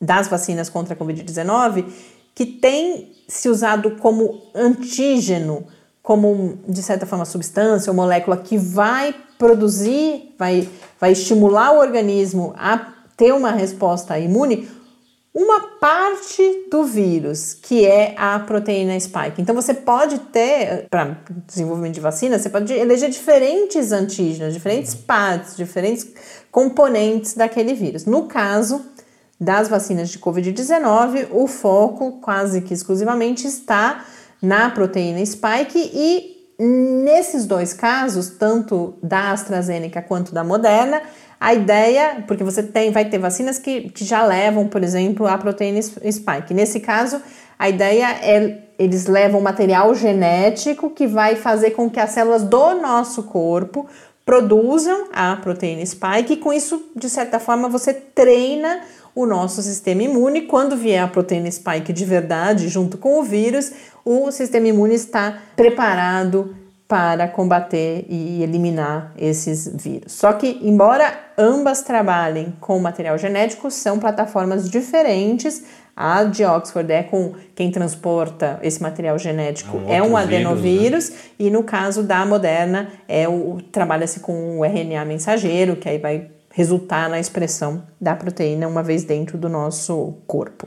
das 0.00 0.28
vacinas 0.28 0.68
contra 0.68 0.94
a 0.94 0.96
Covid-19, 0.96 1.86
que 2.34 2.44
tem 2.44 3.15
se 3.26 3.48
usado 3.48 3.92
como 3.92 4.42
antígeno, 4.54 5.66
como 6.02 6.58
de 6.68 6.82
certa 6.82 7.06
forma 7.06 7.24
substância 7.24 7.90
ou 7.90 7.96
molécula 7.96 8.36
que 8.36 8.56
vai 8.56 9.14
produzir, 9.38 10.34
vai, 10.38 10.68
vai 11.00 11.12
estimular 11.12 11.72
o 11.72 11.78
organismo 11.78 12.54
a 12.56 12.92
ter 13.16 13.32
uma 13.32 13.50
resposta 13.50 14.18
imune 14.18 14.68
uma 15.36 15.76
parte 15.78 16.66
do 16.70 16.82
vírus, 16.84 17.52
que 17.52 17.84
é 17.84 18.14
a 18.16 18.38
proteína 18.38 18.98
spike. 18.98 19.42
Então 19.42 19.54
você 19.54 19.74
pode 19.74 20.18
ter, 20.18 20.86
para 20.88 21.18
desenvolvimento 21.46 21.92
de 21.92 22.00
vacina, 22.00 22.38
você 22.38 22.48
pode 22.48 22.72
eleger 22.72 23.10
diferentes 23.10 23.92
antígenos, 23.92 24.54
diferentes 24.54 24.94
partes, 24.94 25.54
diferentes 25.54 26.06
componentes 26.50 27.34
daquele 27.34 27.74
vírus. 27.74 28.06
No 28.06 28.22
caso 28.22 28.82
das 29.38 29.68
vacinas 29.68 30.08
de 30.08 30.18
Covid-19, 30.18 31.28
o 31.30 31.46
foco 31.46 32.20
quase 32.20 32.62
que 32.62 32.72
exclusivamente 32.72 33.46
está 33.46 34.04
na 34.40 34.70
proteína 34.70 35.24
spike 35.24 35.78
e 35.92 36.36
nesses 36.58 37.46
dois 37.46 37.72
casos, 37.72 38.30
tanto 38.30 38.94
da 39.02 39.32
AstraZeneca 39.32 40.00
quanto 40.00 40.32
da 40.32 40.42
Moderna, 40.42 41.02
a 41.38 41.52
ideia, 41.52 42.24
porque 42.26 42.42
você 42.42 42.62
tem, 42.62 42.90
vai 42.90 43.04
ter 43.04 43.18
vacinas 43.18 43.58
que, 43.58 43.90
que 43.90 44.04
já 44.04 44.24
levam, 44.24 44.66
por 44.68 44.82
exemplo, 44.82 45.26
a 45.26 45.36
proteína 45.36 45.82
spike. 45.82 46.54
Nesse 46.54 46.80
caso, 46.80 47.20
a 47.58 47.68
ideia 47.68 48.10
é 48.22 48.62
eles 48.78 49.06
levam 49.06 49.40
material 49.40 49.94
genético 49.94 50.90
que 50.90 51.06
vai 51.06 51.34
fazer 51.34 51.70
com 51.70 51.88
que 51.88 51.98
as 51.98 52.10
células 52.10 52.42
do 52.42 52.74
nosso 52.74 53.22
corpo 53.22 53.86
produzam 54.24 55.06
a 55.12 55.36
proteína 55.36 55.84
spike 55.86 56.34
e 56.34 56.36
com 56.36 56.52
isso, 56.52 56.90
de 56.94 57.08
certa 57.08 57.38
forma, 57.38 57.68
você 57.68 57.94
treina 57.94 58.80
o 59.16 59.24
nosso 59.24 59.62
sistema 59.62 60.02
imune. 60.02 60.42
Quando 60.42 60.76
vier 60.76 61.02
a 61.02 61.08
proteína 61.08 61.50
spike 61.50 61.92
de 61.92 62.04
verdade, 62.04 62.68
junto 62.68 62.98
com 62.98 63.18
o 63.18 63.24
vírus, 63.24 63.72
o 64.04 64.30
sistema 64.30 64.68
imune 64.68 64.94
está 64.94 65.38
preparado 65.56 66.54
para 66.86 67.26
combater 67.26 68.04
e 68.08 68.42
eliminar 68.44 69.12
esses 69.18 69.66
vírus. 69.74 70.12
Só 70.12 70.32
que, 70.34 70.60
embora 70.62 71.12
ambas 71.36 71.82
trabalhem 71.82 72.54
com 72.60 72.78
material 72.78 73.18
genético, 73.18 73.70
são 73.70 73.98
plataformas 73.98 74.70
diferentes. 74.70 75.64
A 75.96 76.22
de 76.24 76.44
Oxford 76.44 76.92
é 76.92 77.02
com 77.02 77.32
quem 77.54 77.70
transporta 77.70 78.60
esse 78.62 78.82
material 78.82 79.18
genético 79.18 79.78
é 79.88 80.02
um, 80.02 80.06
é 80.06 80.10
um 80.10 80.16
adenovírus, 80.16 81.08
né? 81.08 81.16
e 81.38 81.50
no 81.50 81.64
caso 81.64 82.02
da 82.02 82.24
Moderna 82.26 82.88
é 83.08 83.26
o 83.26 83.58
trabalha-se 83.72 84.20
com 84.20 84.58
o 84.58 84.64
RNA 84.64 85.06
mensageiro, 85.06 85.74
que 85.74 85.88
aí 85.88 85.96
vai 85.96 86.35
resultar 86.56 87.10
na 87.10 87.20
expressão 87.20 87.82
da 88.00 88.16
proteína 88.16 88.66
uma 88.66 88.82
vez 88.82 89.04
dentro 89.04 89.36
do 89.36 89.46
nosso 89.46 90.14
corpo. 90.26 90.66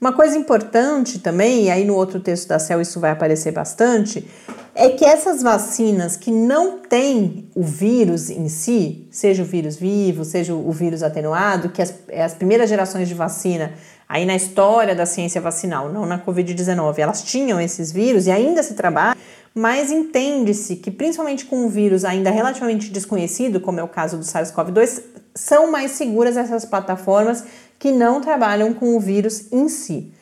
Uma 0.00 0.14
coisa 0.14 0.34
importante 0.34 1.18
também, 1.18 1.64
e 1.64 1.70
aí 1.70 1.84
no 1.84 1.94
outro 1.94 2.18
texto 2.20 2.48
da 2.48 2.58
CEL 2.58 2.80
isso 2.80 2.98
vai 2.98 3.10
aparecer 3.10 3.52
bastante, 3.52 4.26
é 4.74 4.88
que 4.88 5.04
essas 5.04 5.42
vacinas 5.42 6.16
que 6.16 6.30
não 6.30 6.78
têm 6.78 7.50
o 7.54 7.62
vírus 7.62 8.30
em 8.30 8.48
si, 8.48 9.06
seja 9.10 9.42
o 9.42 9.44
vírus 9.44 9.76
vivo, 9.76 10.24
seja 10.24 10.54
o 10.54 10.72
vírus 10.72 11.02
atenuado, 11.02 11.68
que 11.68 11.82
as, 11.82 11.92
as 12.18 12.32
primeiras 12.32 12.70
gerações 12.70 13.06
de 13.06 13.12
vacina, 13.12 13.74
aí 14.08 14.24
na 14.24 14.34
história 14.34 14.94
da 14.94 15.04
ciência 15.04 15.38
vacinal, 15.38 15.92
não 15.92 16.06
na 16.06 16.18
Covid-19, 16.18 16.98
elas 16.98 17.22
tinham 17.22 17.60
esses 17.60 17.92
vírus 17.92 18.26
e 18.26 18.30
ainda 18.30 18.62
se 18.62 18.72
trabalha, 18.72 19.14
mas 19.54 19.90
entende-se 19.90 20.76
que, 20.76 20.90
principalmente 20.90 21.44
com 21.44 21.64
um 21.64 21.68
vírus 21.68 22.04
ainda 22.04 22.30
relativamente 22.30 22.90
desconhecido, 22.90 23.60
como 23.60 23.80
é 23.80 23.82
o 23.82 23.88
caso 23.88 24.16
do 24.16 24.24
SARS-CoV-2, 24.24 25.02
são 25.34 25.70
mais 25.70 25.92
seguras 25.92 26.36
essas 26.36 26.64
plataformas 26.64 27.44
que 27.78 27.90
não 27.90 28.20
trabalham 28.20 28.72
com 28.72 28.96
o 28.96 29.00
vírus 29.00 29.50
em 29.52 29.68
si. 29.68 30.12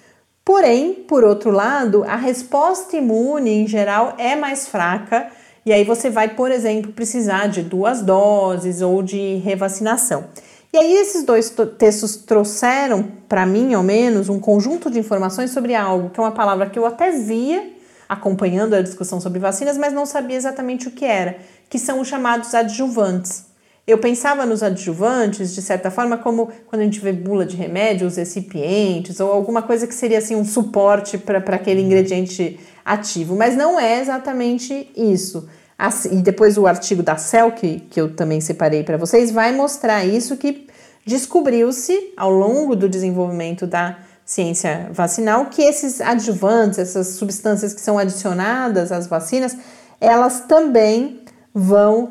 Porém, 0.45 0.95
por 0.95 1.25
outro 1.25 1.51
lado, 1.51 2.05
a 2.05 2.17
resposta 2.17 2.97
imune 2.97 3.51
em 3.51 3.67
geral 3.67 4.15
é 4.17 4.35
mais 4.35 4.67
fraca 4.67 5.29
e 5.67 5.73
aí 5.73 5.85
você 5.85 6.09
vai, 6.09 6.31
por 6.31 6.51
exemplo, 6.51 6.93
precisar 6.93 7.49
de 7.49 7.63
duas 7.63 8.01
doses 8.01 8.81
ou 8.81 9.03
de 9.03 9.37
revacinação. 9.37 10.25
E 10.73 10.79
aí 10.79 10.97
esses 10.97 11.25
dois 11.25 11.55
textos 11.77 12.17
trouxeram 12.17 13.07
para 13.29 13.45
mim, 13.45 13.75
ao 13.75 13.83
menos, 13.83 14.31
um 14.31 14.41
conjunto 14.41 14.91
de 14.91 14.99
informações 14.99 15.51
sobre 15.51 15.75
algo 15.75 16.09
que 16.11 16.19
é 16.19 16.23
uma 16.23 16.33
palavra 16.33 16.71
que 16.71 16.79
eu 16.79 16.87
até 16.87 17.11
via 17.11 17.78
acompanhando 18.09 18.75
a 18.75 18.83
discussão 18.83 19.21
sobre 19.21 19.39
vacinas, 19.39 19.77
mas 19.77 19.93
não 19.93 20.07
sabia 20.07 20.37
exatamente 20.37 20.89
o 20.89 20.91
que 20.91 21.05
era, 21.05 21.37
que 21.69 21.79
são 21.79 22.01
os 22.01 22.09
chamados 22.09 22.55
adjuvantes. 22.55 23.47
Eu 23.87 23.99
pensava 23.99 24.45
nos 24.45 24.63
adjuvantes, 24.63 25.55
de 25.55 25.63
certa 25.63 25.91
forma, 25.91 26.19
como 26.19 26.51
quando 26.67 26.83
a 26.83 26.85
gente 26.85 27.01
vê 27.01 27.11
bula 27.11 27.47
de 27.47 27.57
remédio, 27.57 28.07
os 28.07 28.17
recipientes, 28.17 29.19
ou 29.19 29.33
alguma 29.33 29.63
coisa 29.63 29.87
que 29.87 29.95
seria 29.95 30.19
assim 30.19 30.37
um 30.37 30.45
suporte 30.45 31.17
para 31.17 31.39
aquele 31.39 31.81
ingrediente 31.81 32.61
ativo, 32.85 33.35
mas 33.35 33.57
não 33.57 33.81
é 33.81 34.01
exatamente 34.01 34.91
isso. 34.95 35.49
Assim, 35.79 36.19
e 36.19 36.23
depois 36.23 36.59
o 36.59 36.67
artigo 36.67 37.03
da 37.03 37.17
CEL, 37.17 37.53
que, 37.53 37.81
que 37.89 38.01
eu 38.01 38.15
também 38.15 38.41
separei 38.41 38.83
para 38.83 38.97
vocês, 38.97 39.31
vai 39.31 39.53
mostrar 39.53 40.05
isso 40.05 40.37
que 40.37 40.67
descobriu-se 41.07 42.13
ao 42.17 42.31
longo 42.31 42.77
do 42.77 42.89
desenvolvimento 42.89 43.67
da 43.67 43.99
ciência 44.29 44.91
vacinal 44.93 45.47
que 45.47 45.63
esses 45.63 46.03
adjuvantes, 46.03 46.79
essas 46.79 47.07
substâncias 47.15 47.73
que 47.73 47.81
são 47.81 47.99
adicionadas 47.99 48.93
às 48.93 49.07
vacinas, 49.07 49.57
elas 49.99 50.43
também 50.43 51.23
vão 51.55 52.05
uh, 52.05 52.11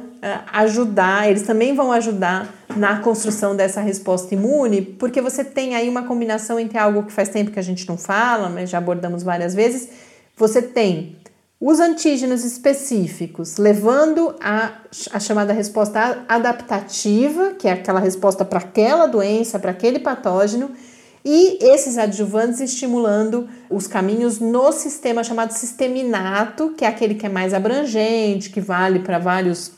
ajudar, 0.52 1.30
eles 1.30 1.44
também 1.44 1.76
vão 1.76 1.92
ajudar 1.92 2.52
na 2.76 3.02
construção 3.02 3.56
dessa 3.56 3.82
resposta 3.82 4.34
imune, 4.34 4.82
porque 4.82 5.22
você 5.22 5.44
tem 5.44 5.76
aí 5.76 5.88
uma 5.88 6.08
combinação 6.08 6.60
entre 6.60 6.80
algo 6.80 7.04
que 7.04 7.12
faz 7.12 7.30
tempo 7.30 7.52
que 7.52 7.60
a 7.60 7.64
gente 7.64 7.88
não 7.88 8.00
fala, 8.00 8.50
mas 8.50 8.72
já 8.72 8.80
abordamos 8.80 9.22
várias 9.22 9.54
vezes. 9.54 9.88
Você 10.36 10.60
tem 10.60 11.18
os 11.62 11.80
antígenos 11.80 12.44
específicos 12.44 13.58
levando 13.58 14.36
a, 14.42 14.72
a 15.12 15.20
chamada 15.20 15.54
resposta 15.54 16.26
adaptativa, 16.28 17.52
que 17.52 17.68
é 17.68 17.74
aquela 17.74 18.00
resposta 18.00 18.44
para 18.44 18.58
aquela 18.58 19.06
doença, 19.06 19.60
para 19.60 19.70
aquele 19.70 20.00
patógeno, 20.00 20.72
e 21.30 21.58
esses 21.62 21.98
adjuvantes 21.98 22.62
estimulando 22.62 23.50
os 23.70 23.86
caminhos 23.86 24.40
no 24.40 24.72
sistema 24.72 25.26
chamado 25.26 25.52
sistema 25.52 25.98
inato, 25.98 26.70
que 26.70 26.86
é 26.86 26.88
aquele 26.88 27.16
que 27.16 27.26
é 27.26 27.30
mais 27.30 27.54
abrangente, 27.54 28.50
que 28.50 28.62
vale 28.62 29.00
para 29.00 29.20
vários 29.20 29.74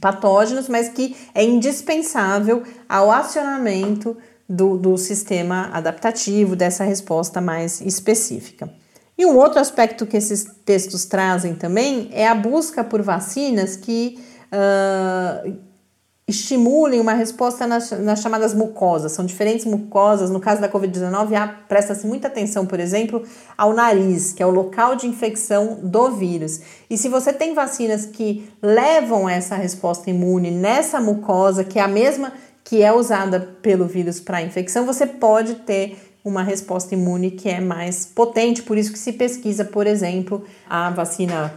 patógenos, 0.00 0.68
mas 0.68 0.88
que 0.88 1.16
é 1.32 1.44
indispensável 1.44 2.64
ao 2.88 3.08
acionamento 3.08 4.16
do, 4.48 4.76
do 4.76 4.98
sistema 4.98 5.70
adaptativo, 5.72 6.56
dessa 6.56 6.82
resposta 6.82 7.40
mais 7.40 7.80
específica. 7.80 8.68
E 9.16 9.24
um 9.24 9.36
outro 9.36 9.60
aspecto 9.60 10.04
que 10.04 10.16
esses 10.16 10.44
textos 10.64 11.04
trazem 11.04 11.54
também 11.54 12.10
é 12.10 12.26
a 12.26 12.34
busca 12.34 12.82
por 12.82 13.00
vacinas 13.00 13.76
que 13.76 14.18
uh, 14.52 15.69
estimulem 16.30 17.00
uma 17.00 17.12
resposta 17.12 17.66
nas, 17.66 17.90
nas, 17.90 18.20
chamadas 18.20 18.54
mucosas. 18.54 19.12
São 19.12 19.26
diferentes 19.26 19.66
mucosas. 19.66 20.30
No 20.30 20.40
caso 20.40 20.60
da 20.60 20.68
Covid-19, 20.68 21.54
presta-se 21.68 22.06
muita 22.06 22.28
atenção, 22.28 22.64
por 22.64 22.80
exemplo, 22.80 23.22
ao 23.56 23.72
nariz, 23.72 24.32
que 24.32 24.42
é 24.42 24.46
o 24.46 24.50
local 24.50 24.96
de 24.96 25.06
infecção 25.06 25.78
do 25.82 26.10
vírus. 26.12 26.60
E 26.88 26.96
se 26.96 27.08
você 27.08 27.32
tem 27.32 27.54
vacinas 27.54 28.06
que 28.06 28.50
levam 28.62 29.28
essa 29.28 29.56
resposta 29.56 30.08
imune 30.08 30.50
nessa 30.50 31.00
mucosa, 31.00 31.64
que 31.64 31.78
é 31.78 31.82
a 31.82 31.88
mesma 31.88 32.32
que 32.64 32.82
é 32.82 32.92
usada 32.92 33.40
pelo 33.60 33.86
vírus 33.86 34.20
para 34.20 34.42
infecção, 34.42 34.86
você 34.86 35.06
pode 35.06 35.56
ter 35.56 36.09
uma 36.24 36.42
resposta 36.42 36.94
imune 36.94 37.30
que 37.30 37.48
é 37.48 37.60
mais 37.60 38.04
potente, 38.04 38.62
por 38.62 38.76
isso 38.76 38.92
que 38.92 38.98
se 38.98 39.12
pesquisa, 39.12 39.64
por 39.64 39.86
exemplo, 39.86 40.44
a 40.68 40.90
vacina 40.90 41.52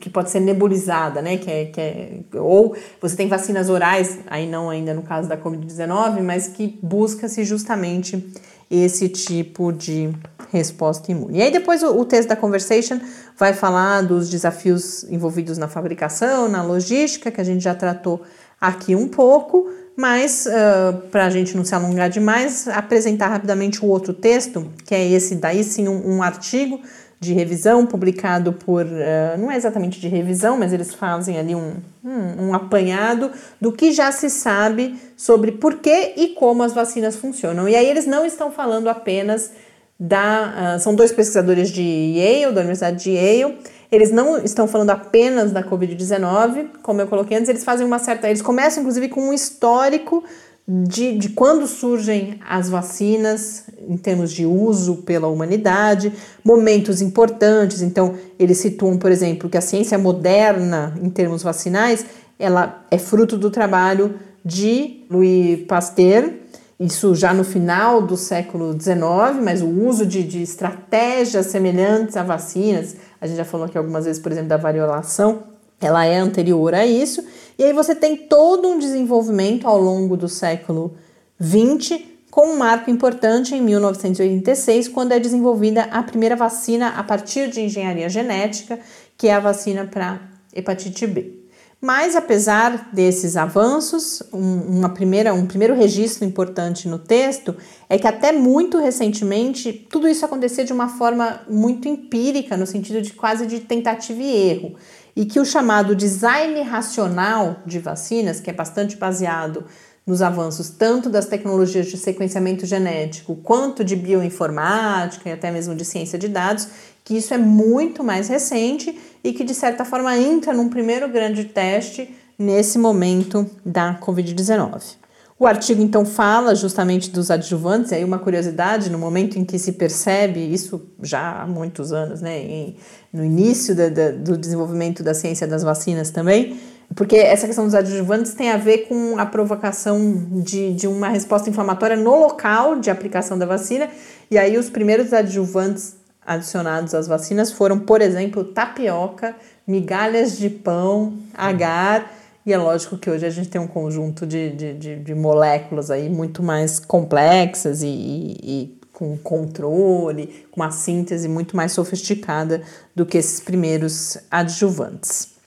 que 0.00 0.08
pode 0.08 0.30
ser 0.30 0.40
nebulizada, 0.40 1.20
né? 1.20 1.36
Que 1.36 1.50
é, 1.50 1.64
que 1.66 1.80
é, 1.80 2.20
ou 2.34 2.74
você 3.00 3.14
tem 3.16 3.28
vacinas 3.28 3.68
orais, 3.68 4.18
aí 4.26 4.48
não 4.48 4.70
ainda 4.70 4.94
no 4.94 5.02
caso 5.02 5.28
da 5.28 5.36
Covid-19, 5.36 6.22
mas 6.22 6.48
que 6.48 6.78
busca-se 6.82 7.44
justamente 7.44 8.32
esse 8.70 9.08
tipo 9.08 9.72
de 9.72 10.10
resposta 10.50 11.10
imune. 11.10 11.38
E 11.38 11.42
aí 11.42 11.50
depois 11.50 11.82
o, 11.82 11.98
o 11.98 12.04
texto 12.04 12.28
da 12.28 12.36
Conversation 12.36 12.98
vai 13.36 13.52
falar 13.52 14.02
dos 14.02 14.28
desafios 14.30 15.04
envolvidos 15.04 15.58
na 15.58 15.68
fabricação, 15.68 16.48
na 16.48 16.62
logística, 16.62 17.30
que 17.30 17.40
a 17.40 17.44
gente 17.44 17.62
já 17.62 17.74
tratou 17.74 18.22
aqui 18.60 18.94
um 18.94 19.08
pouco, 19.08 19.70
mas, 19.98 20.46
uh, 20.46 20.96
para 21.08 21.24
a 21.24 21.30
gente 21.30 21.56
não 21.56 21.64
se 21.64 21.74
alongar 21.74 22.08
demais, 22.08 22.68
apresentar 22.68 23.26
rapidamente 23.26 23.84
o 23.84 23.88
outro 23.88 24.14
texto, 24.14 24.70
que 24.86 24.94
é 24.94 25.04
esse 25.04 25.34
daí 25.34 25.64
sim, 25.64 25.88
um, 25.88 26.18
um 26.18 26.22
artigo 26.22 26.80
de 27.18 27.34
revisão 27.34 27.84
publicado 27.84 28.52
por. 28.52 28.86
Uh, 28.86 29.36
não 29.36 29.50
é 29.50 29.56
exatamente 29.56 30.00
de 30.00 30.06
revisão, 30.06 30.56
mas 30.56 30.72
eles 30.72 30.94
fazem 30.94 31.36
ali 31.36 31.52
um, 31.52 31.74
um, 32.04 32.46
um, 32.46 32.54
apanhado 32.54 33.32
do 33.60 33.72
que 33.72 33.90
já 33.90 34.12
se 34.12 34.30
sabe 34.30 34.96
sobre 35.16 35.50
por 35.50 35.78
que 35.78 36.12
e 36.16 36.28
como 36.28 36.62
as 36.62 36.72
vacinas 36.72 37.16
funcionam. 37.16 37.68
E 37.68 37.74
aí 37.74 37.90
eles 37.90 38.06
não 38.06 38.24
estão 38.24 38.52
falando 38.52 38.86
apenas 38.86 39.50
da. 39.98 40.76
Uh, 40.76 40.80
são 40.80 40.94
dois 40.94 41.12
pesquisadores 41.12 41.70
de 41.70 41.82
Yale, 41.82 42.54
da 42.54 42.60
Universidade 42.60 43.02
de 43.02 43.10
Yale 43.10 43.56
eles 43.90 44.10
não 44.10 44.38
estão 44.38 44.68
falando 44.68 44.90
apenas 44.90 45.50
da 45.50 45.62
Covid-19, 45.62 46.68
como 46.82 47.00
eu 47.00 47.06
coloquei 47.06 47.36
antes, 47.36 47.48
eles 47.48 47.64
fazem 47.64 47.86
uma 47.86 47.98
certa. 47.98 48.28
Eles 48.28 48.42
começam, 48.42 48.82
inclusive, 48.82 49.08
com 49.08 49.30
um 49.30 49.32
histórico 49.32 50.22
de, 50.66 51.16
de 51.16 51.30
quando 51.30 51.66
surgem 51.66 52.38
as 52.46 52.68
vacinas 52.68 53.64
em 53.88 53.96
termos 53.96 54.30
de 54.30 54.44
uso 54.44 54.96
pela 54.96 55.26
humanidade, 55.28 56.12
momentos 56.44 57.00
importantes. 57.00 57.80
Então, 57.80 58.14
eles 58.38 58.58
situam, 58.58 58.98
por 58.98 59.10
exemplo, 59.10 59.48
que 59.48 59.56
a 59.56 59.62
ciência 59.62 59.96
moderna, 59.96 60.94
em 61.02 61.08
termos 61.08 61.42
vacinais, 61.42 62.04
ela 62.38 62.84
é 62.90 62.98
fruto 62.98 63.38
do 63.38 63.50
trabalho 63.50 64.16
de 64.44 65.04
Louis 65.10 65.64
Pasteur, 65.66 66.30
isso 66.78 67.12
já 67.14 67.34
no 67.34 67.42
final 67.42 68.00
do 68.00 68.16
século 68.16 68.72
XIX, 68.72 69.42
mas 69.42 69.62
o 69.62 69.66
uso 69.66 70.06
de, 70.06 70.22
de 70.22 70.42
estratégias 70.42 71.46
semelhantes 71.46 72.16
a 72.16 72.22
vacinas, 72.22 72.94
a 73.20 73.26
gente 73.26 73.36
já 73.36 73.44
falou 73.44 73.66
aqui 73.66 73.76
algumas 73.76 74.04
vezes, 74.04 74.22
por 74.22 74.30
exemplo, 74.30 74.48
da 74.48 74.56
variolação, 74.56 75.42
ela 75.80 76.04
é 76.04 76.16
anterior 76.16 76.74
a 76.74 76.86
isso, 76.86 77.24
e 77.58 77.64
aí 77.64 77.72
você 77.72 77.94
tem 77.94 78.16
todo 78.16 78.68
um 78.68 78.78
desenvolvimento 78.78 79.66
ao 79.66 79.80
longo 79.80 80.16
do 80.16 80.28
século 80.28 80.94
XX, 81.42 82.00
com 82.30 82.48
um 82.48 82.56
marco 82.56 82.90
importante 82.90 83.54
em 83.54 83.60
1986, 83.60 84.86
quando 84.88 85.12
é 85.12 85.18
desenvolvida 85.18 85.84
a 85.84 86.02
primeira 86.02 86.36
vacina 86.36 86.90
a 86.90 87.02
partir 87.02 87.50
de 87.50 87.60
engenharia 87.60 88.08
genética, 88.08 88.78
que 89.16 89.26
é 89.26 89.34
a 89.34 89.40
vacina 89.40 89.84
para 89.84 90.20
hepatite 90.54 91.06
B. 91.08 91.37
Mas, 91.80 92.16
apesar 92.16 92.90
desses 92.92 93.36
avanços, 93.36 94.20
um, 94.32 94.78
uma 94.78 94.88
primeira, 94.88 95.32
um 95.32 95.46
primeiro 95.46 95.76
registro 95.76 96.24
importante 96.24 96.88
no 96.88 96.98
texto 96.98 97.56
é 97.88 97.96
que 97.96 98.06
até 98.06 98.32
muito 98.32 98.78
recentemente 98.78 99.72
tudo 99.88 100.08
isso 100.08 100.24
acontecia 100.24 100.64
de 100.64 100.72
uma 100.72 100.88
forma 100.88 101.40
muito 101.48 101.86
empírica, 101.86 102.56
no 102.56 102.66
sentido 102.66 103.00
de 103.00 103.12
quase 103.12 103.46
de 103.46 103.60
tentativa 103.60 104.20
e 104.20 104.50
erro, 104.50 104.74
e 105.14 105.24
que 105.24 105.38
o 105.38 105.44
chamado 105.44 105.94
design 105.94 106.60
racional 106.62 107.62
de 107.64 107.78
vacinas, 107.78 108.40
que 108.40 108.50
é 108.50 108.52
bastante 108.52 108.96
baseado 108.96 109.64
nos 110.08 110.22
avanços 110.22 110.70
tanto 110.70 111.10
das 111.10 111.26
tecnologias 111.26 111.86
de 111.86 111.98
sequenciamento 111.98 112.64
genético 112.64 113.36
quanto 113.36 113.84
de 113.84 113.94
bioinformática 113.94 115.28
e 115.28 115.32
até 115.32 115.50
mesmo 115.50 115.74
de 115.74 115.84
ciência 115.84 116.18
de 116.18 116.28
dados, 116.28 116.66
que 117.04 117.14
isso 117.14 117.34
é 117.34 117.38
muito 117.38 118.02
mais 118.02 118.26
recente 118.26 118.98
e 119.22 119.34
que 119.34 119.44
de 119.44 119.52
certa 119.52 119.84
forma 119.84 120.16
entra 120.16 120.54
num 120.54 120.70
primeiro 120.70 121.06
grande 121.10 121.44
teste 121.44 122.08
nesse 122.38 122.78
momento 122.78 123.48
da 123.62 124.00
Covid-19. 124.00 124.96
O 125.38 125.46
artigo 125.46 125.82
então 125.82 126.06
fala 126.06 126.54
justamente 126.54 127.10
dos 127.10 127.30
adjuvantes, 127.30 127.92
e 127.92 127.96
aí 127.96 128.04
uma 128.04 128.18
curiosidade, 128.18 128.90
no 128.90 128.98
momento 128.98 129.38
em 129.38 129.44
que 129.44 129.58
se 129.58 129.72
percebe, 129.72 130.40
isso 130.40 130.88
já 131.02 131.42
há 131.42 131.46
muitos 131.46 131.92
anos, 131.92 132.20
né, 132.22 132.72
no 133.12 133.24
início 133.24 133.76
da, 133.76 133.88
da, 133.88 134.10
do 134.10 134.36
desenvolvimento 134.36 135.02
da 135.02 135.14
ciência 135.14 135.46
das 135.46 135.62
vacinas 135.62 136.10
também, 136.10 136.58
porque 136.94 137.16
essa 137.16 137.46
questão 137.46 137.64
dos 137.64 137.74
adjuvantes 137.74 138.34
tem 138.34 138.50
a 138.50 138.56
ver 138.56 138.88
com 138.88 139.18
a 139.18 139.26
provocação 139.26 140.26
de, 140.30 140.72
de 140.72 140.86
uma 140.86 141.08
resposta 141.08 141.48
inflamatória 141.48 141.96
no 141.96 142.18
local 142.18 142.80
de 142.80 142.90
aplicação 142.90 143.38
da 143.38 143.46
vacina, 143.46 143.88
e 144.30 144.38
aí 144.38 144.56
os 144.56 144.70
primeiros 144.70 145.12
adjuvantes 145.12 145.96
adicionados 146.26 146.94
às 146.94 147.06
vacinas 147.06 147.50
foram, 147.50 147.78
por 147.78 148.02
exemplo, 148.02 148.44
tapioca, 148.44 149.34
migalhas 149.66 150.36
de 150.36 150.50
pão, 150.50 151.14
agar. 151.32 152.12
E 152.44 152.52
é 152.52 152.58
lógico 152.58 152.98
que 152.98 153.08
hoje 153.08 153.24
a 153.24 153.30
gente 153.30 153.48
tem 153.48 153.60
um 153.60 153.66
conjunto 153.66 154.26
de, 154.26 154.50
de, 154.50 154.74
de, 154.74 154.96
de 154.96 155.14
moléculas 155.14 155.90
aí 155.90 156.10
muito 156.10 156.42
mais 156.42 156.78
complexas 156.78 157.82
e, 157.82 157.86
e, 157.86 158.36
e, 158.42 158.78
com 158.92 159.16
controle, 159.16 160.46
com 160.50 160.60
uma 160.60 160.70
síntese 160.70 161.28
muito 161.28 161.56
mais 161.56 161.72
sofisticada 161.72 162.62
do 162.94 163.06
que 163.06 163.16
esses 163.16 163.40
primeiros 163.40 164.18
adjuvantes. 164.30 165.37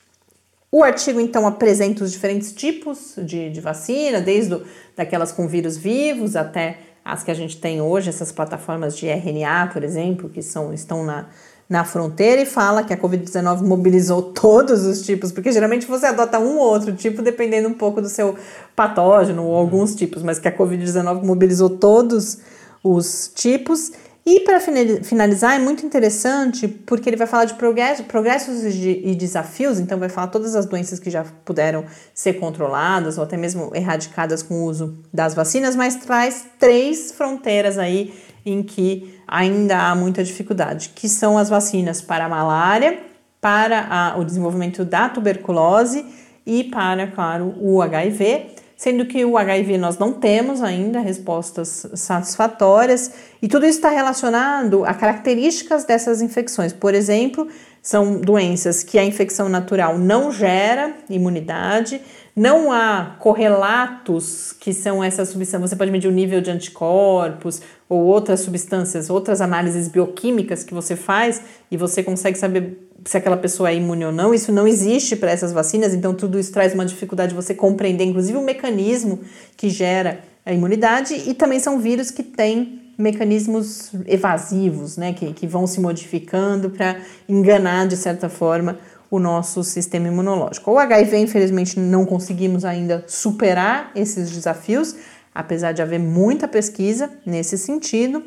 O 0.71 0.83
artigo 0.83 1.19
então 1.19 1.45
apresenta 1.45 2.01
os 2.01 2.13
diferentes 2.13 2.53
tipos 2.53 3.15
de, 3.17 3.49
de 3.49 3.59
vacina, 3.59 4.21
desde 4.21 4.61
daquelas 4.95 5.33
com 5.33 5.45
vírus 5.45 5.75
vivos 5.75 6.37
até 6.37 6.77
as 7.03 7.23
que 7.23 7.31
a 7.31 7.33
gente 7.33 7.59
tem 7.59 7.81
hoje, 7.81 8.07
essas 8.07 8.31
plataformas 8.31 8.95
de 8.95 9.07
RNA, 9.07 9.71
por 9.73 9.83
exemplo, 9.83 10.29
que 10.29 10.41
são, 10.41 10.73
estão 10.73 11.03
na, 11.03 11.27
na 11.67 11.83
fronteira 11.83 12.41
e 12.41 12.45
fala 12.45 12.83
que 12.83 12.93
a 12.93 12.97
Covid-19 12.97 13.63
mobilizou 13.63 14.21
todos 14.31 14.85
os 14.85 15.05
tipos, 15.05 15.31
porque 15.31 15.51
geralmente 15.51 15.85
você 15.85 16.05
adota 16.05 16.39
um 16.39 16.57
ou 16.57 16.69
outro 16.71 16.93
tipo 16.95 17.21
dependendo 17.21 17.67
um 17.67 17.73
pouco 17.73 18.01
do 18.01 18.07
seu 18.07 18.37
patógeno 18.73 19.43
ou 19.43 19.55
alguns 19.55 19.93
tipos, 19.93 20.23
mas 20.23 20.39
que 20.39 20.47
a 20.47 20.55
Covid-19 20.55 21.23
mobilizou 21.23 21.69
todos 21.69 22.37
os 22.81 23.29
tipos 23.35 23.91
e 24.23 24.41
para 24.41 24.59
finalizar, 24.59 25.55
é 25.55 25.59
muito 25.59 25.83
interessante 25.83 26.67
porque 26.67 27.09
ele 27.09 27.17
vai 27.17 27.25
falar 27.25 27.45
de 27.45 27.55
progressos 27.55 28.63
e 28.63 29.15
desafios, 29.15 29.79
então 29.79 29.97
vai 29.97 30.09
falar 30.09 30.27
todas 30.27 30.55
as 30.55 30.67
doenças 30.67 30.99
que 30.99 31.09
já 31.09 31.25
puderam 31.43 31.85
ser 32.13 32.33
controladas 32.33 33.17
ou 33.17 33.23
até 33.23 33.35
mesmo 33.35 33.71
erradicadas 33.73 34.43
com 34.43 34.61
o 34.61 34.65
uso 34.65 34.99
das 35.11 35.33
vacinas, 35.33 35.75
mas 35.75 35.95
traz 35.95 36.45
três 36.59 37.11
fronteiras 37.11 37.79
aí 37.79 38.13
em 38.45 38.61
que 38.61 39.19
ainda 39.27 39.89
há 39.89 39.95
muita 39.95 40.23
dificuldade, 40.23 40.89
que 40.93 41.09
são 41.09 41.35
as 41.35 41.49
vacinas 41.49 41.99
para 41.99 42.25
a 42.25 42.29
malária, 42.29 42.99
para 43.39 43.87
a, 43.89 44.17
o 44.19 44.23
desenvolvimento 44.23 44.85
da 44.85 45.09
tuberculose 45.09 46.05
e 46.45 46.65
para, 46.65 47.07
claro, 47.07 47.55
o 47.59 47.81
HIV 47.81 48.60
sendo 48.81 49.05
que 49.05 49.23
o 49.23 49.37
HIV 49.37 49.77
nós 49.77 49.99
não 49.99 50.11
temos 50.11 50.63
ainda 50.63 50.99
respostas 50.99 51.85
satisfatórias, 51.93 53.11
e 53.39 53.47
tudo 53.47 53.67
isso 53.67 53.77
está 53.77 53.91
relacionado 53.91 54.83
a 54.83 54.91
características 54.91 55.83
dessas 55.83 56.19
infecções. 56.19 56.73
Por 56.73 56.95
exemplo, 56.95 57.47
são 57.79 58.19
doenças 58.19 58.81
que 58.81 58.97
a 58.97 59.05
infecção 59.05 59.47
natural 59.47 59.99
não 59.99 60.31
gera 60.31 60.95
imunidade, 61.07 62.01
não 62.35 62.71
há 62.71 63.15
correlatos 63.19 64.53
que 64.53 64.73
são 64.73 65.03
essas 65.03 65.29
substâncias. 65.29 65.69
Você 65.69 65.75
pode 65.75 65.91
medir 65.91 66.07
o 66.07 66.11
nível 66.11 66.41
de 66.41 66.49
anticorpos 66.49 67.61
ou 67.89 68.03
outras 68.05 68.39
substâncias, 68.39 69.09
outras 69.09 69.41
análises 69.41 69.87
bioquímicas 69.87 70.63
que 70.63 70.73
você 70.73 70.95
faz 70.95 71.41
e 71.69 71.77
você 71.77 72.01
consegue 72.01 72.37
saber 72.37 72.87
se 73.05 73.17
aquela 73.17 73.37
pessoa 73.37 73.69
é 73.69 73.75
imune 73.75 74.05
ou 74.05 74.11
não, 74.11 74.33
isso 74.33 74.51
não 74.51 74.67
existe 74.67 75.15
para 75.15 75.31
essas 75.31 75.51
vacinas, 75.51 75.93
então 75.93 76.13
tudo 76.13 76.39
isso 76.39 76.51
traz 76.51 76.73
uma 76.73 76.85
dificuldade 76.85 77.29
de 77.29 77.35
você 77.35 77.53
compreender, 77.53 78.03
inclusive, 78.03 78.37
o 78.37 78.43
mecanismo 78.43 79.19
que 79.57 79.69
gera 79.69 80.19
a 80.45 80.53
imunidade, 80.53 81.15
e 81.27 81.33
também 81.33 81.59
são 81.59 81.79
vírus 81.79 82.11
que 82.11 82.23
têm 82.23 82.79
mecanismos 82.97 83.91
evasivos, 84.05 84.97
né, 84.97 85.13
que, 85.13 85.33
que 85.33 85.47
vão 85.47 85.65
se 85.65 85.79
modificando 85.79 86.69
para 86.69 86.97
enganar, 87.27 87.87
de 87.87 87.97
certa 87.97 88.29
forma, 88.29 88.77
o 89.11 89.19
nosso 89.19 89.61
sistema 89.61 90.07
imunológico. 90.07 90.71
O 90.71 90.79
HIV, 90.79 91.17
infelizmente, 91.17 91.77
não 91.77 92.05
conseguimos 92.05 92.63
ainda 92.63 93.03
superar 93.07 93.91
esses 93.93 94.31
desafios, 94.31 94.95
apesar 95.35 95.73
de 95.73 95.81
haver 95.81 95.99
muita 95.99 96.47
pesquisa 96.47 97.11
nesse 97.25 97.57
sentido. 97.57 98.23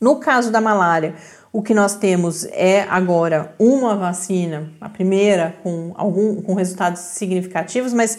No 0.00 0.16
caso 0.16 0.50
da 0.50 0.60
malária, 0.60 1.14
o 1.52 1.62
que 1.62 1.72
nós 1.72 1.94
temos 1.94 2.44
é 2.46 2.82
agora 2.90 3.54
uma 3.56 3.94
vacina, 3.94 4.68
a 4.80 4.88
primeira 4.88 5.54
com 5.62 5.94
algum 5.94 6.42
com 6.42 6.54
resultados 6.54 7.00
significativos, 7.00 7.92
mas 7.94 8.18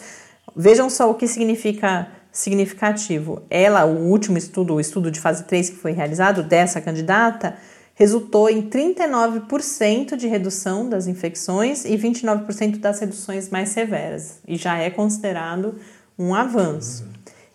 vejam 0.55 0.89
só 0.89 1.11
o 1.11 1.13
que 1.13 1.27
significa 1.27 2.07
significativo. 2.31 3.41
Ela, 3.49 3.85
o 3.85 4.07
último 4.09 4.37
estudo, 4.37 4.75
o 4.75 4.79
estudo 4.79 5.11
de 5.11 5.19
fase 5.19 5.43
3 5.43 5.71
que 5.71 5.75
foi 5.75 5.91
realizado 5.91 6.41
dessa 6.41 6.79
candidata, 6.79 7.57
resultou 7.97 8.47
em 8.47 8.61
39% 8.61 10.15
de 10.15 10.27
redução 10.27 10.87
das 10.87 11.07
infecções 11.07 11.83
e 11.83 11.97
29% 11.97 12.77
das 12.77 12.99
reduções 12.99 13.49
mais 13.49 13.69
severas, 13.69 14.37
e 14.47 14.55
já 14.55 14.77
é 14.77 14.91
considerado 14.91 15.75
um 16.17 16.33
avanço. 16.33 17.05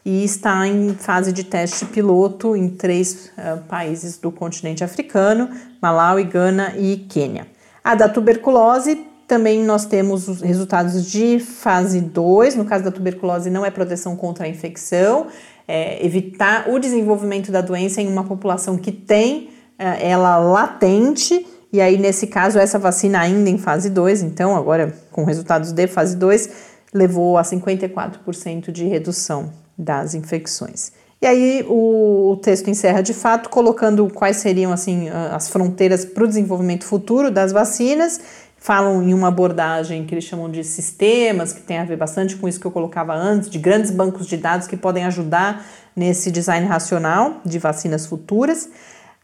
E 0.05 0.25
está 0.25 0.67
em 0.67 0.95
fase 0.95 1.33
de 1.33 1.45
teste 1.45 1.85
piloto 1.87 2.57
em 2.57 2.69
três 2.69 3.31
uh, 3.39 3.63
países 3.69 4.19
do 4.19 4.33
continente 4.33 4.83
africano: 4.83 5.49
Malawi, 5.81 6.25
Gana 6.25 6.75
e 6.77 6.97
Quênia. 7.09 7.47
A 7.85 7.95
da 7.95 8.09
tuberculose 8.09 9.07
também 9.29 9.65
nós 9.65 9.87
temos 9.87 10.27
os 10.27 10.41
resultados 10.41 11.09
de 11.09 11.39
fase 11.39 12.01
2. 12.01 12.57
No 12.57 12.65
caso 12.65 12.83
da 12.83 12.91
tuberculose, 12.91 13.49
não 13.49 13.65
é 13.65 13.71
proteção 13.71 14.17
contra 14.17 14.45
a 14.45 14.49
infecção, 14.49 15.29
é 15.69 16.05
evitar 16.05 16.69
o 16.69 16.81
desenvolvimento 16.81 17.53
da 17.53 17.61
doença 17.61 18.03
em 18.03 18.09
uma 18.09 18.25
população 18.25 18.77
que 18.77 18.91
tem 18.91 19.52
ela 20.01 20.37
latente, 20.39 21.47
e 21.73 21.81
aí 21.81 21.99
nesse 21.99 22.27
caso 22.27 22.59
essa 22.59 22.79
vacina 22.79 23.21
ainda 23.21 23.49
em 23.49 23.59
fase 23.59 23.91
2, 23.91 24.23
então 24.23 24.57
agora 24.57 24.95
com 25.11 25.25
resultados 25.25 25.73
de 25.73 25.87
fase 25.87 26.17
2, 26.17 26.51
levou 26.93 27.39
a 27.39 27.43
54% 27.43 28.71
de 28.71 28.85
redução 28.85 29.51
das 29.77 30.15
infecções. 30.15 30.93
E 31.23 31.27
aí 31.27 31.65
o, 31.69 32.37
texto 32.43 32.69
encerra 32.69 33.01
de 33.01 33.15
fato 33.15 33.49
colocando 33.49 34.09
quais 34.13 34.39
seriam 34.39 34.73
assim 34.73 35.09
as 35.09 35.49
fronteiras 35.49 36.05
para 36.05 36.25
o 36.25 36.27
desenvolvimento 36.27 36.85
futuro 36.85 37.31
das 37.31 37.53
vacinas. 37.53 38.21
Falam 38.59 39.03
em 39.03 39.15
uma 39.15 39.29
abordagem 39.29 40.05
que 40.05 40.15
eles 40.15 40.25
chamam 40.25 40.51
de 40.51 40.65
sistemas, 40.65 41.53
que 41.53 41.61
tem 41.61 41.79
a 41.79 41.85
ver 41.85 41.97
bastante 41.97 42.35
com 42.35 42.49
isso 42.49 42.59
que 42.59 42.67
eu 42.67 42.73
colocava 42.73 43.15
antes, 43.15 43.49
de 43.49 43.59
grandes 43.59 43.93
bancos 43.93 44.27
de 44.27 44.37
dados 44.37 44.67
que 44.67 44.77
podem 44.77 45.05
ajudar 45.05 45.65
nesse 45.95 46.29
design 46.31 46.67
racional 46.67 47.41
de 47.45 47.59
vacinas 47.59 48.05
futuras. 48.05 48.69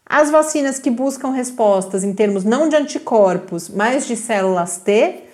As 0.09 0.31
vacinas 0.31 0.79
que 0.79 0.91
buscam 0.91 1.31
respostas 1.31 2.03
em 2.03 2.15
termos 2.15 2.43
não 2.43 2.69
de 2.69 2.77
anticorpos, 2.77 3.69
mas 3.69 4.07
de 4.07 4.17
células 4.17 4.79
T, 4.79 5.25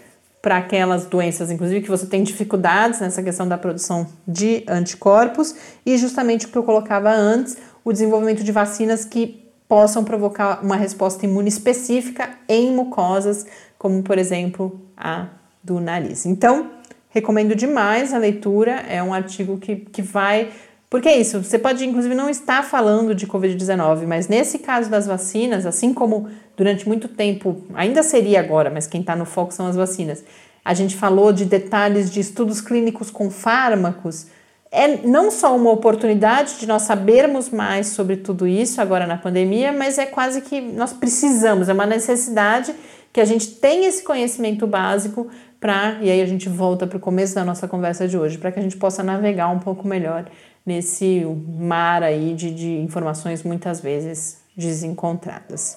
para 0.43 0.59
aquelas 0.59 1.07
doenças, 1.07 1.51
inclusive, 1.51 1.81
que 1.81 1.89
você 1.89 2.07
tem 2.07 2.23
dificuldades 2.23 3.01
nessa 3.01 3.23
questão 3.23 3.49
da 3.49 3.57
produção 3.57 4.07
de 4.27 4.65
anticorpos, 4.69 5.55
e 5.87 5.97
justamente 5.97 6.47
o 6.47 6.49
que 6.49 6.59
eu 6.59 6.65
colocava 6.65 7.11
antes, 7.11 7.57
o 7.85 7.93
desenvolvimento 7.93 8.43
de 8.43 8.53
vacinas 8.53 9.05
que 9.05 9.43
possam 9.69 10.05
provocar 10.05 10.63
uma 10.63 10.77
resposta 10.77 11.25
imune 11.25 11.49
específica 11.49 12.31
em 12.49 12.73
mucosas, 12.73 13.47
como 13.79 14.03
por 14.03 14.19
exemplo 14.19 14.81
a 14.97 15.29
do 15.63 15.81
nariz. 15.81 16.27
Então, 16.27 16.71
recomendo 17.09 17.55
demais 17.55 18.13
a 18.13 18.19
leitura, 18.19 18.85
é 18.89 19.03
um 19.03 19.15
artigo 19.15 19.57
que, 19.57 19.77
que 19.77 20.03
vai 20.03 20.51
porque 20.95 21.09
é 21.09 21.19
isso, 21.19 21.43
você 21.43 21.59
pode 21.59 21.85
inclusive 21.85 22.15
não 22.15 22.31
estar 22.31 22.63
falando 22.63 23.17
de 23.17 23.27
Covid-19, 23.27 24.07
mas 24.07 24.29
nesse 24.29 24.61
caso 24.61 24.89
das 24.89 25.09
vacinas, 25.09 25.67
assim 25.67 25.93
como 25.93 26.29
durante 26.57 26.87
muito 26.87 27.09
tempo, 27.09 27.65
ainda 27.75 28.01
seria 28.01 28.39
agora, 28.39 28.71
mas 28.71 28.87
quem 28.87 29.01
está 29.01 29.17
no 29.17 29.25
foco 29.25 29.53
são 29.53 29.67
as 29.67 29.75
vacinas, 29.75 30.23
a 30.65 30.73
gente 30.73 30.95
falou 30.95 31.33
de 31.33 31.47
detalhes 31.47 32.13
de 32.13 32.21
estudos 32.21 32.61
clínicos 32.61 33.11
com 33.11 33.29
fármacos, 33.29 34.29
é 34.71 34.99
não 35.05 35.33
só 35.33 35.57
uma 35.57 35.73
oportunidade 35.73 36.61
de 36.61 36.67
nós 36.69 36.83
sabermos 36.83 37.51
mais 37.51 37.89
sobre 37.89 38.19
tudo 38.19 38.47
isso 38.47 38.81
agora 38.81 39.05
na 39.05 39.17
pandemia, 39.17 39.73
mas 39.73 39.99
é 39.99 40.07
quase 40.07 40.43
que 40.43 40.61
nós 40.61 40.93
precisamos, 40.93 41.69
é 41.69 41.73
uma 41.73 41.87
necessidade 41.87 42.73
que 43.13 43.21
a 43.21 43.25
gente 43.25 43.49
tenha 43.57 43.89
esse 43.89 44.05
conhecimento 44.05 44.65
básico 44.65 45.27
para, 45.59 45.99
e 46.03 46.11
aí 46.11 46.21
a 46.21 46.27
gente 46.27 46.49
volta 46.49 46.87
para 46.87 46.99
o 46.99 47.01
começo 47.01 47.35
da 47.35 47.45
nossa 47.45 47.67
conversa 47.67 48.07
de 48.07 48.17
hoje, 48.17 48.39
para 48.39 48.53
que 48.53 48.61
a 48.61 48.63
gente 48.63 48.77
possa 48.77 49.03
navegar 49.03 49.49
um 49.49 49.59
pouco 49.59 49.89
melhor 49.89 50.27
nesse 50.65 51.25
mar 51.47 52.03
aí 52.03 52.35
de, 52.35 52.55
de 52.55 52.73
informações 52.79 53.43
muitas 53.43 53.81
vezes 53.81 54.39
desencontradas. 54.57 55.77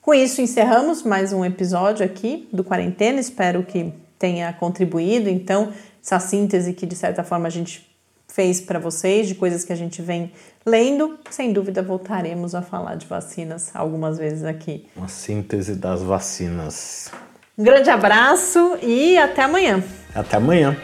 Com 0.00 0.14
isso, 0.14 0.40
encerramos 0.40 1.02
mais 1.02 1.32
um 1.32 1.44
episódio 1.44 2.04
aqui 2.04 2.48
do 2.52 2.64
Quarentena. 2.64 3.20
Espero 3.20 3.62
que 3.62 3.92
tenha 4.18 4.52
contribuído, 4.52 5.28
então, 5.28 5.72
essa 6.02 6.18
síntese 6.18 6.72
que 6.72 6.86
de 6.86 6.94
certa 6.94 7.22
forma 7.22 7.46
a 7.46 7.50
gente 7.50 7.90
fez 8.26 8.60
para 8.60 8.78
vocês, 8.78 9.26
de 9.26 9.34
coisas 9.34 9.64
que 9.64 9.72
a 9.72 9.76
gente 9.76 10.00
vem 10.00 10.32
lendo. 10.64 11.18
Sem 11.30 11.52
dúvida, 11.52 11.82
voltaremos 11.82 12.54
a 12.54 12.62
falar 12.62 12.94
de 12.94 13.06
vacinas 13.06 13.70
algumas 13.74 14.18
vezes 14.18 14.44
aqui. 14.44 14.86
Uma 14.96 15.08
síntese 15.08 15.74
das 15.74 16.02
vacinas. 16.02 17.10
Um 17.58 17.64
grande 17.64 17.90
abraço 17.90 18.78
e 18.82 19.18
até 19.18 19.42
amanhã. 19.42 19.82
Até 20.14 20.36
amanhã. 20.36 20.76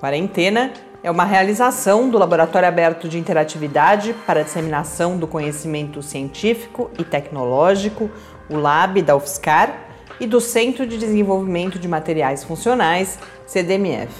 Quarentena 0.00 0.72
é 1.02 1.10
uma 1.10 1.24
realização 1.24 2.08
do 2.08 2.16
Laboratório 2.16 2.66
Aberto 2.66 3.06
de 3.06 3.18
Interatividade 3.18 4.14
para 4.26 4.40
a 4.40 4.42
Disseminação 4.42 5.18
do 5.18 5.26
Conhecimento 5.26 6.02
Científico 6.02 6.90
e 6.98 7.04
Tecnológico, 7.04 8.10
o 8.48 8.56
LAB 8.56 9.02
da 9.02 9.14
UFSCar, 9.14 9.88
e 10.18 10.26
do 10.26 10.40
Centro 10.40 10.86
de 10.86 10.96
Desenvolvimento 10.96 11.78
de 11.78 11.86
Materiais 11.86 12.42
Funcionais, 12.42 13.18
CDMF. 13.46 14.10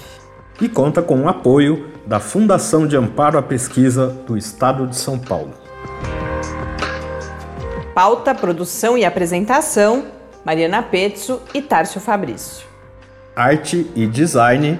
E 0.61 0.69
conta 0.69 1.01
com 1.01 1.19
o 1.21 1.27
apoio 1.27 1.91
da 2.05 2.19
Fundação 2.19 2.85
de 2.85 2.95
Amparo 2.95 3.39
à 3.39 3.41
Pesquisa 3.41 4.07
do 4.27 4.37
Estado 4.37 4.85
de 4.85 4.95
São 4.95 5.17
Paulo. 5.17 5.53
Pauta, 7.95 8.35
produção 8.35 8.95
e 8.95 9.03
apresentação: 9.03 10.05
Mariana 10.45 10.83
Pezzo 10.83 11.41
e 11.55 11.61
Tárcio 11.61 11.99
Fabrício. 11.99 12.67
Arte 13.35 13.89
e 13.95 14.05
design 14.05 14.79